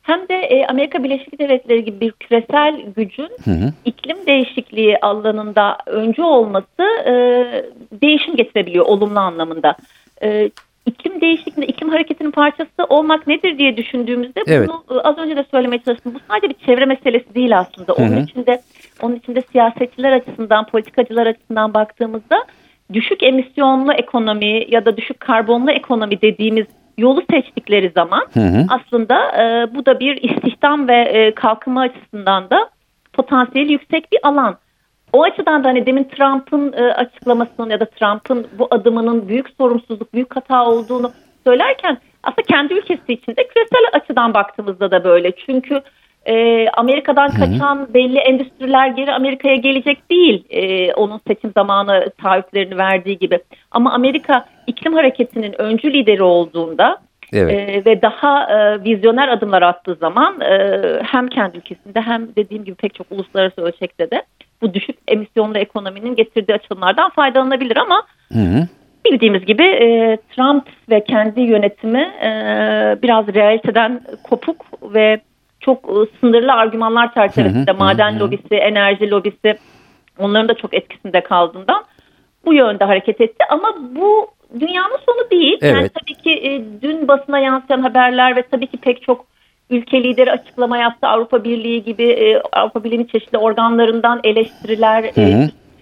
hem 0.03 0.29
de 0.29 0.35
e, 0.35 0.67
Amerika 0.67 1.05
Birleşik 1.05 1.39
Devletleri 1.39 1.85
gibi 1.85 2.01
bir 2.01 2.13
küresel 2.13 2.83
gücün 2.97 3.31
hı 3.45 3.51
hı. 3.51 3.73
iklim 3.85 4.27
değişikliği 4.27 4.99
alanında 4.99 5.79
öncü 5.87 6.23
olması 6.23 6.83
e, 7.07 7.13
değişim 8.03 8.37
getirebiliyor 8.37 8.87
olumlu 8.87 9.21
anlamında. 9.21 9.77
E, 10.23 10.51
iklim 10.87 11.21
değişikliğinde 11.21 11.67
iklim 11.67 11.89
hareketinin 11.89 12.31
parçası 12.31 12.85
olmak 12.89 13.27
nedir 13.27 13.59
diye 13.59 13.77
düşündüğümüzde 13.77 14.43
evet. 14.47 14.69
bunu 14.69 15.01
az 15.05 15.19
önce 15.19 15.37
de 15.37 15.45
söylemeye 15.51 15.83
çalıştım. 15.83 16.15
Bu 16.15 16.19
sadece 16.29 16.49
bir 16.49 16.67
çevre 16.67 16.85
meselesi 16.85 17.35
değil 17.35 17.59
aslında. 17.59 17.93
Onun 17.93 18.09
hı 18.09 18.17
hı. 18.17 18.21
içinde 18.21 18.61
onun 19.03 19.17
içinde 19.17 19.41
siyasetçiler 19.53 20.13
açısından, 20.13 20.67
politikacılar 20.67 21.27
açısından 21.27 21.75
baktığımızda 21.75 22.45
düşük 22.93 23.23
emisyonlu 23.23 23.93
ekonomi 23.93 24.65
ya 24.69 24.85
da 24.85 24.97
düşük 24.97 25.21
karbonlu 25.21 25.71
ekonomi 25.71 26.23
dediğimiz 26.23 26.67
yolu 26.99 27.23
seçtikleri 27.31 27.93
zaman 27.95 28.27
hı 28.35 28.41
hı. 28.41 28.67
aslında 28.69 29.43
e, 29.43 29.75
bu 29.75 29.87
da 29.87 30.01
bir 30.01 30.23
istihdam 30.23 30.89
ve 30.89 31.01
e, 31.01 31.35
kalkınma 31.35 31.81
açısından 31.81 32.51
da 32.51 32.71
potansiyeli 33.13 33.73
yüksek 33.73 34.13
bir 34.13 34.19
alan. 34.23 34.57
O 35.13 35.23
açıdan 35.23 35.65
da 35.65 35.69
hani 35.69 35.87
demin 35.87 36.05
Trump'ın 36.05 36.73
e, 36.73 36.93
açıklamasının 36.93 37.71
ya 37.71 37.81
da 37.81 37.85
Trump'ın 37.85 38.47
bu 38.59 38.69
adımının 38.71 39.29
büyük 39.29 39.47
sorumsuzluk, 39.59 40.15
büyük 40.15 40.37
hata 40.37 40.67
olduğunu 40.67 41.13
söylerken 41.47 41.99
aslında 42.23 42.43
kendi 42.43 42.75
ülkesi 42.75 43.13
içinde 43.13 43.47
küresel 43.49 43.89
açıdan 43.93 44.35
baktığımızda 44.35 44.91
da 44.91 45.05
böyle. 45.05 45.33
Çünkü 45.47 45.83
e, 46.27 46.69
Amerika'dan 46.69 47.29
Hı-hı. 47.29 47.39
kaçan 47.39 47.95
belli 47.95 48.19
endüstriler 48.19 48.89
geri 48.89 49.13
Amerika'ya 49.13 49.57
gelecek 49.57 50.11
değil. 50.11 50.45
E, 50.51 50.93
onun 50.95 51.21
seçim 51.27 51.53
zamanı 51.57 52.11
taahhütlerini 52.23 52.79
verdiği 52.79 53.19
gibi. 53.19 53.39
Ama 53.71 53.93
Amerika 53.93 54.47
iklim 54.67 54.93
hareketinin 54.95 55.61
öncü 55.61 55.93
lideri 55.93 56.23
olduğunda 56.23 56.99
evet. 57.33 57.53
e, 57.53 57.91
ve 57.91 58.03
daha 58.03 58.45
e, 58.45 58.85
vizyoner 58.85 59.29
adımlar 59.29 59.63
attığı 59.63 59.95
zaman 59.95 60.41
e, 60.41 60.81
hem 61.03 61.29
kendi 61.29 61.57
ülkesinde 61.57 62.01
hem 62.01 62.29
dediğim 62.37 62.65
gibi 62.65 62.77
pek 62.77 62.95
çok 62.95 63.07
uluslararası 63.11 63.63
ölçekte 63.63 64.11
de 64.11 64.23
bu 64.63 64.75
düşük 64.75 64.97
emisyonlu 65.09 65.59
ekonominin 65.59 66.17
getirdiği 66.17 66.55
açılımlardan 66.55 67.11
faydalanabilir 67.11 67.77
ama 67.77 68.03
Hı-hı. 68.33 68.69
bildiğimiz 69.07 69.45
gibi 69.45 69.63
e, 69.63 70.19
Trump 70.37 70.65
ve 70.91 71.05
kendi 71.05 71.41
yönetimi 71.41 72.13
e, 72.23 72.31
biraz 73.03 73.27
realiteden 73.35 74.01
kopuk 74.23 74.67
ve 74.95 75.21
çok 75.61 75.85
e, 75.85 76.19
sınırlı 76.21 76.53
argümanlar 76.53 77.15
çerçevesinde 77.15 77.71
hı 77.71 77.75
hı, 77.75 77.79
maden 77.79 78.13
hı. 78.13 78.21
lobisi, 78.21 78.55
enerji 78.55 79.11
lobisi 79.11 79.59
onların 80.19 80.49
da 80.49 80.55
çok 80.55 80.75
etkisinde 80.75 81.21
kaldığından 81.21 81.85
bu 82.45 82.55
yönde 82.55 82.85
hareket 82.85 83.21
etti. 83.21 83.45
Ama 83.51 83.75
bu 83.91 84.27
dünyanın 84.61 84.99
sonu 85.07 85.31
değil. 85.31 85.59
Evet. 85.63 85.75
Yani 85.75 85.89
tabii 85.89 86.15
ki 86.15 86.31
e, 86.31 86.83
dün 86.83 87.09
basına 87.09 87.39
yansıyan 87.39 87.83
haberler 87.83 88.37
ve 88.37 88.43
tabii 88.43 88.67
ki 88.67 88.77
pek 88.77 89.03
çok 89.03 89.32
ülke 89.73 90.03
lideri 90.03 90.33
açıklama 90.33 90.79
yaptı. 90.79 91.09
Avrupa 91.09 91.45
Birliği 91.45 91.85
gibi 91.85 92.05
e, 92.05 92.43
Avrupa 92.53 92.85
Birliği'nin 92.85 93.07
çeşitli 93.07 93.39
organlarından 93.39 94.21
eleştiriler, 94.25 95.05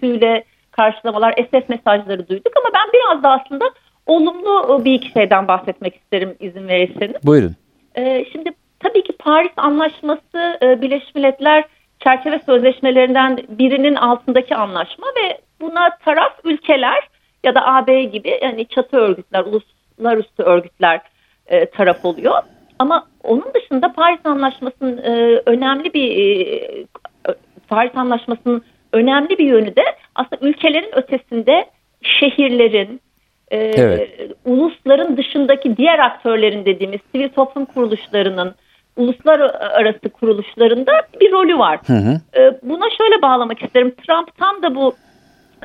E, 0.03 0.43
karşılamalar, 0.71 1.33
SS 1.33 1.69
mesajları 1.69 2.27
duyduk. 2.29 2.53
Ama 2.57 2.69
ben 2.73 2.93
biraz 2.93 3.23
da 3.23 3.29
aslında 3.29 3.65
olumlu 4.05 4.85
bir 4.85 4.93
iki 4.93 5.11
şeyden 5.11 5.47
bahsetmek 5.47 5.95
isterim 5.95 6.35
izin 6.39 6.67
verirseniz. 6.67 7.15
Buyurun. 7.23 7.55
E, 7.95 8.25
şimdi 8.31 8.53
Tabii 8.83 9.03
ki 9.03 9.13
Paris 9.19 9.51
Anlaşması 9.57 10.57
e, 10.61 10.81
Birleşmiş 10.81 11.15
Milletler 11.15 11.63
çerçeve 11.99 12.39
sözleşmelerinden 12.39 13.37
birinin 13.49 13.95
altındaki 13.95 14.55
anlaşma 14.55 15.07
ve 15.07 15.37
buna 15.61 15.97
taraf 16.05 16.33
ülkeler 16.43 17.07
ya 17.43 17.55
da 17.55 17.65
AB 17.65 18.03
gibi 18.03 18.39
yani 18.41 18.65
çatı 18.67 18.97
örgütler, 18.97 19.45
uluslararası 19.45 20.43
örgütler 20.43 21.01
e, 21.47 21.65
taraf 21.65 22.05
oluyor. 22.05 22.43
Ama 22.81 23.07
onun 23.23 23.53
dışında 23.55 23.93
Paris 23.93 24.19
Anlaşması'nın 24.23 24.97
e, 24.97 25.41
önemli 25.45 25.93
bir 25.93 26.17
e, 26.17 27.35
Paris 27.67 27.95
Anlaşması'nın 27.95 28.61
önemli 28.93 29.37
bir 29.37 29.45
yönü 29.45 29.75
de 29.75 29.83
aslında 30.15 30.47
ülkelerin 30.47 30.95
ötesinde 30.95 31.65
şehirlerin, 32.01 33.01
e, 33.51 33.57
evet. 33.57 34.31
ulusların 34.45 35.17
dışındaki 35.17 35.77
diğer 35.77 35.99
aktörlerin 35.99 36.65
dediğimiz 36.65 36.99
sivil 37.11 37.29
toplum 37.29 37.65
kuruluşlarının, 37.65 38.55
uluslararası 38.97 40.09
kuruluşlarında 40.09 40.91
bir 41.21 41.31
rolü 41.31 41.57
var. 41.57 41.79
Hı 41.87 41.93
hı. 41.93 42.21
Ee, 42.37 42.59
buna 42.63 42.89
şöyle 42.97 43.21
bağlamak 43.21 43.63
isterim. 43.63 43.95
Trump 44.07 44.37
tam 44.37 44.63
da 44.63 44.75
bu 44.75 44.95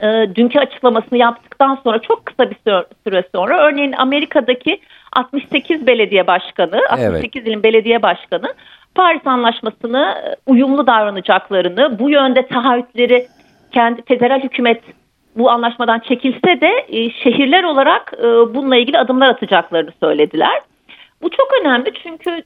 e, 0.03 0.35
dünkü 0.35 0.59
açıklamasını 0.59 1.19
yaptıktan 1.19 1.79
sonra 1.85 1.99
çok 1.99 2.27
kısa 2.27 2.51
bir 2.51 2.57
süre 3.05 3.25
sonra 3.35 3.69
örneğin 3.69 3.93
Amerika'daki 3.93 4.81
68 5.17 5.87
belediye 5.87 6.27
başkanı, 6.27 6.81
68 6.91 7.23
evet. 7.37 7.49
ilin 7.49 7.63
belediye 7.63 8.03
başkanı 8.03 8.55
Paris 8.95 9.27
Anlaşması'nı 9.27 10.15
e, 10.25 10.51
uyumlu 10.51 10.87
davranacaklarını, 10.87 11.99
bu 11.99 12.11
yönde 12.11 12.47
taahhütleri 12.47 13.27
kendi 13.73 14.03
federal 14.03 14.41
hükümet 14.41 14.83
bu 15.37 15.51
anlaşmadan 15.51 15.99
çekilse 15.99 16.61
de 16.61 16.87
e, 16.89 17.11
şehirler 17.11 17.65
olarak 17.65 18.13
e, 18.19 18.25
bununla 18.25 18.77
ilgili 18.77 18.99
adımlar 18.99 19.29
atacaklarını 19.29 19.91
söylediler. 20.01 20.61
Bu 21.23 21.31
çok 21.31 21.49
önemli 21.61 21.93
çünkü 22.03 22.43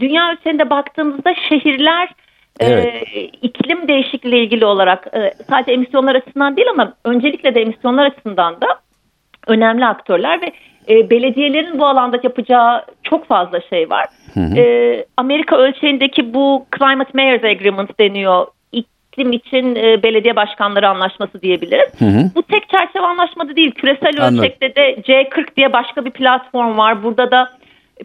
dünya 0.00 0.30
ölçeğinde 0.30 0.70
baktığımızda 0.70 1.34
şehirler 1.48 2.08
e, 2.60 2.66
evet. 2.66 3.02
e, 3.14 3.20
iklim 3.24 3.88
değişikliği 3.88 4.44
ilgili 4.44 4.66
olarak 4.66 5.06
e, 5.14 5.32
sadece 5.50 5.72
emisyonlar 5.72 6.14
açısından 6.14 6.56
değil 6.56 6.70
ama 6.70 6.92
öncelikle 7.04 7.54
de 7.54 7.62
emisyonlar 7.62 8.06
açısından 8.06 8.60
da 8.60 8.66
önemli 9.46 9.86
aktörler 9.86 10.40
ve 10.42 10.52
e, 10.88 11.10
belediyelerin 11.10 11.78
bu 11.78 11.86
alanda 11.86 12.20
yapacağı 12.22 12.84
çok 13.02 13.26
fazla 13.26 13.60
şey 13.60 13.90
var. 13.90 14.06
Hı 14.34 14.40
hı. 14.40 14.58
E, 14.58 15.04
Amerika 15.16 15.56
ölçeğindeki 15.56 16.34
bu 16.34 16.66
Climate 16.78 17.10
Mayors 17.14 17.44
Agreement 17.44 18.00
deniyor. 18.00 18.46
İklim 18.72 19.32
için 19.32 19.74
e, 19.74 20.02
belediye 20.02 20.36
başkanları 20.36 20.88
anlaşması 20.88 21.42
diyebiliriz. 21.42 22.00
Hı 22.00 22.04
hı. 22.04 22.30
Bu 22.34 22.42
tek 22.42 22.68
çerçeve 22.68 23.06
anlaşması 23.06 23.56
değil. 23.56 23.70
Küresel 23.70 24.12
Anladım. 24.18 24.38
ölçekte 24.38 24.76
de 24.76 24.94
C40 24.94 25.56
diye 25.56 25.72
başka 25.72 26.04
bir 26.04 26.10
platform 26.10 26.78
var. 26.78 27.02
Burada 27.02 27.30
da 27.30 27.50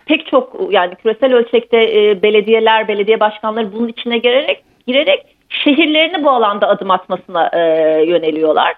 pek 0.06 0.28
çok 0.28 0.73
yani 0.73 0.95
küresel 0.95 1.34
ölçekte 1.34 1.78
e, 1.78 2.23
belediyeler, 2.23 2.88
belediye 2.88 3.19
başkanları 3.19 3.73
bunun 3.73 3.88
içine 3.88 4.17
girerek 4.17 4.63
girerek 4.88 5.25
şehirlerini 5.49 6.23
bu 6.23 6.30
alanda 6.30 6.67
adım 6.67 6.91
atmasına 6.91 7.49
e, 7.54 7.60
yöneliyorlar. 8.06 8.73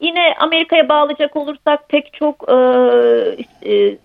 Yine 0.00 0.34
Amerika'ya 0.38 0.88
bağlayacak 0.88 1.36
olursak 1.36 1.88
pek 1.88 2.12
çok 2.12 2.48
e, 2.48 2.54
e, 3.72 3.98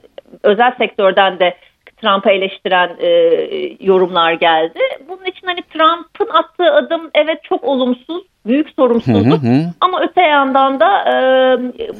özel 0.44 0.76
sektörden 0.78 1.40
de 1.40 1.56
Trump'a 2.02 2.32
eleştiren 2.32 2.92
e, 3.00 3.10
yorumlar 3.80 4.34
geldi. 4.34 4.80
Bunun 5.10 5.26
için 5.26 5.48
hani 5.48 5.62
Trump'ın 5.62 6.30
attığı 6.34 6.72
adım 6.72 7.12
evet 7.14 7.44
çok 7.44 7.64
olumsuz, 7.64 8.24
büyük 8.46 8.70
sorumsuzluk. 8.70 9.44
Hı 9.44 9.48
hı. 9.48 9.62
Ama 9.82 10.02
öte 10.02 10.22
yandan 10.22 10.80
da 10.80 11.04
e, 11.10 11.14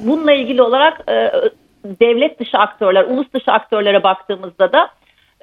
bununla 0.06 0.34
ilgili 0.34 0.62
olarak 0.62 1.02
e, 1.10 1.32
devlet 1.84 2.40
dışı 2.40 2.58
aktörler, 2.58 3.04
ulus 3.04 3.34
dışı 3.34 3.52
aktörlere 3.52 4.04
baktığımızda 4.04 4.74
da 4.74 4.90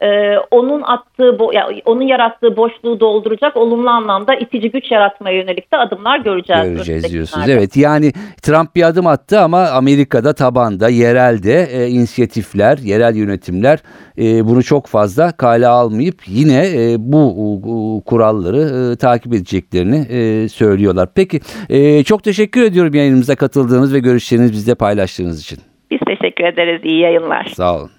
e, 0.02 0.38
onun 0.50 0.82
attığı, 0.82 1.38
bo 1.38 1.50
yani 1.52 1.82
onun 1.84 2.02
yarattığı 2.02 2.56
boşluğu 2.56 3.00
dolduracak 3.00 3.56
olumlu 3.56 3.90
anlamda 3.90 4.34
itici 4.34 4.70
güç 4.70 4.90
yaratmaya 4.90 5.36
yönelik 5.36 5.72
de 5.72 5.76
adımlar 5.76 6.18
göreceğiz. 6.18 6.62
Göreceğiz 6.62 7.12
diyorsunuz. 7.12 7.48
Evet 7.48 7.76
yani 7.76 8.12
Trump 8.42 8.76
bir 8.76 8.82
adım 8.82 9.06
attı 9.06 9.40
ama 9.40 9.58
Amerika'da 9.58 10.32
tabanda, 10.32 10.88
yerelde 10.88 11.68
e, 11.72 11.86
inisiyatifler, 11.86 12.78
yerel 12.78 13.16
yönetimler 13.16 13.78
e, 14.18 14.46
bunu 14.46 14.62
çok 14.62 14.86
fazla 14.86 15.32
kale 15.32 15.66
almayıp 15.66 16.22
yine 16.26 16.66
e, 16.66 16.96
bu 16.98 17.34
e, 17.64 18.04
kuralları 18.04 18.92
e, 18.92 18.96
takip 18.96 19.34
edeceklerini 19.34 20.06
e, 20.10 20.48
söylüyorlar. 20.48 21.08
Peki 21.14 21.40
e, 21.70 22.04
çok 22.04 22.24
teşekkür 22.24 22.62
ediyorum 22.62 22.94
yayınımıza 22.94 23.36
katıldığınız 23.36 23.94
ve 23.94 23.98
görüşlerinizi 23.98 24.52
bizle 24.52 24.74
paylaştığınız 24.74 25.40
için. 25.40 25.58
Biz 25.90 25.98
teşekkür 26.06 26.44
ederiz. 26.44 26.80
İyi 26.84 27.00
yayınlar. 27.00 27.44
Sağ 27.44 27.76
olun. 27.76 27.90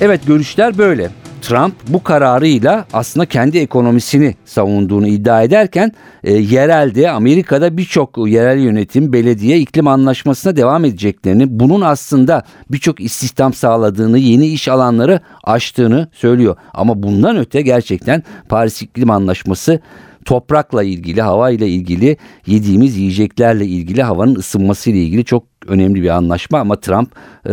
Evet 0.00 0.26
görüşler 0.26 0.78
böyle. 0.78 1.10
Trump 1.42 1.74
bu 1.88 2.02
kararıyla 2.02 2.86
aslında 2.92 3.26
kendi 3.26 3.58
ekonomisini 3.58 4.34
savunduğunu 4.44 5.08
iddia 5.08 5.42
ederken 5.42 5.92
e, 6.24 6.32
yerelde 6.32 7.10
Amerika'da 7.10 7.76
birçok 7.76 8.28
yerel 8.28 8.58
yönetim 8.58 9.12
belediye 9.12 9.58
iklim 9.58 9.86
anlaşmasına 9.86 10.56
devam 10.56 10.84
edeceklerini 10.84 11.60
bunun 11.60 11.80
aslında 11.80 12.42
birçok 12.70 13.00
istihdam 13.00 13.52
sağladığını 13.52 14.18
yeni 14.18 14.46
iş 14.46 14.68
alanları 14.68 15.20
açtığını 15.44 16.08
söylüyor. 16.12 16.56
Ama 16.74 17.02
bundan 17.02 17.36
öte 17.36 17.62
gerçekten 17.62 18.22
Paris 18.48 18.82
İklim 18.82 19.10
Anlaşması 19.10 19.80
toprakla 20.24 20.82
ilgili, 20.82 21.22
havayla 21.22 21.66
ilgili, 21.66 22.16
yediğimiz 22.46 22.96
yiyeceklerle 22.96 23.66
ilgili, 23.66 24.02
havanın 24.02 24.34
ısınmasıyla 24.34 25.00
ilgili 25.00 25.24
çok 25.24 25.44
önemli 25.66 26.02
bir 26.02 26.08
anlaşma 26.08 26.58
ama 26.58 26.80
Trump 26.80 27.12
e, 27.46 27.52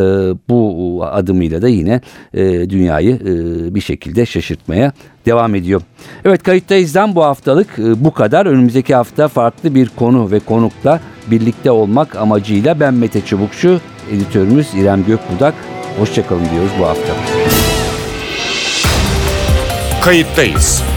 bu 0.50 1.00
adımıyla 1.06 1.62
da 1.62 1.68
yine 1.68 2.02
e, 2.34 2.70
dünyayı 2.70 3.16
e, 3.16 3.76
bir 3.76 3.82
şekilde 3.82 4.26
şaşırtmaya 4.26 4.92
devam 5.26 5.56
ediyor. 5.56 5.82
Evet 6.26 6.44
kayıttayızdan 6.44 7.16
bu 7.16 7.24
haftalık 7.24 7.80
e, 7.80 8.04
bu 8.06 8.14
kadar. 8.14 8.46
Önümüzdeki 8.46 8.96
hafta 8.96 9.28
farklı 9.28 9.76
bir 9.76 9.90
konu 9.96 10.32
ve 10.32 10.40
konukla 10.40 11.00
birlikte 11.32 11.72
olmak 11.72 12.16
amacıyla 12.16 12.80
ben 12.80 12.94
Mete 12.94 13.22
Çubukçu, 13.22 13.82
editörümüz 14.12 14.68
İrem 14.76 15.06
Gökbudak. 15.06 15.54
Hoşçakalın 16.00 16.50
diyoruz 16.54 16.72
bu 16.80 16.86
hafta. 16.86 17.14
Kayıttayız. 20.02 20.97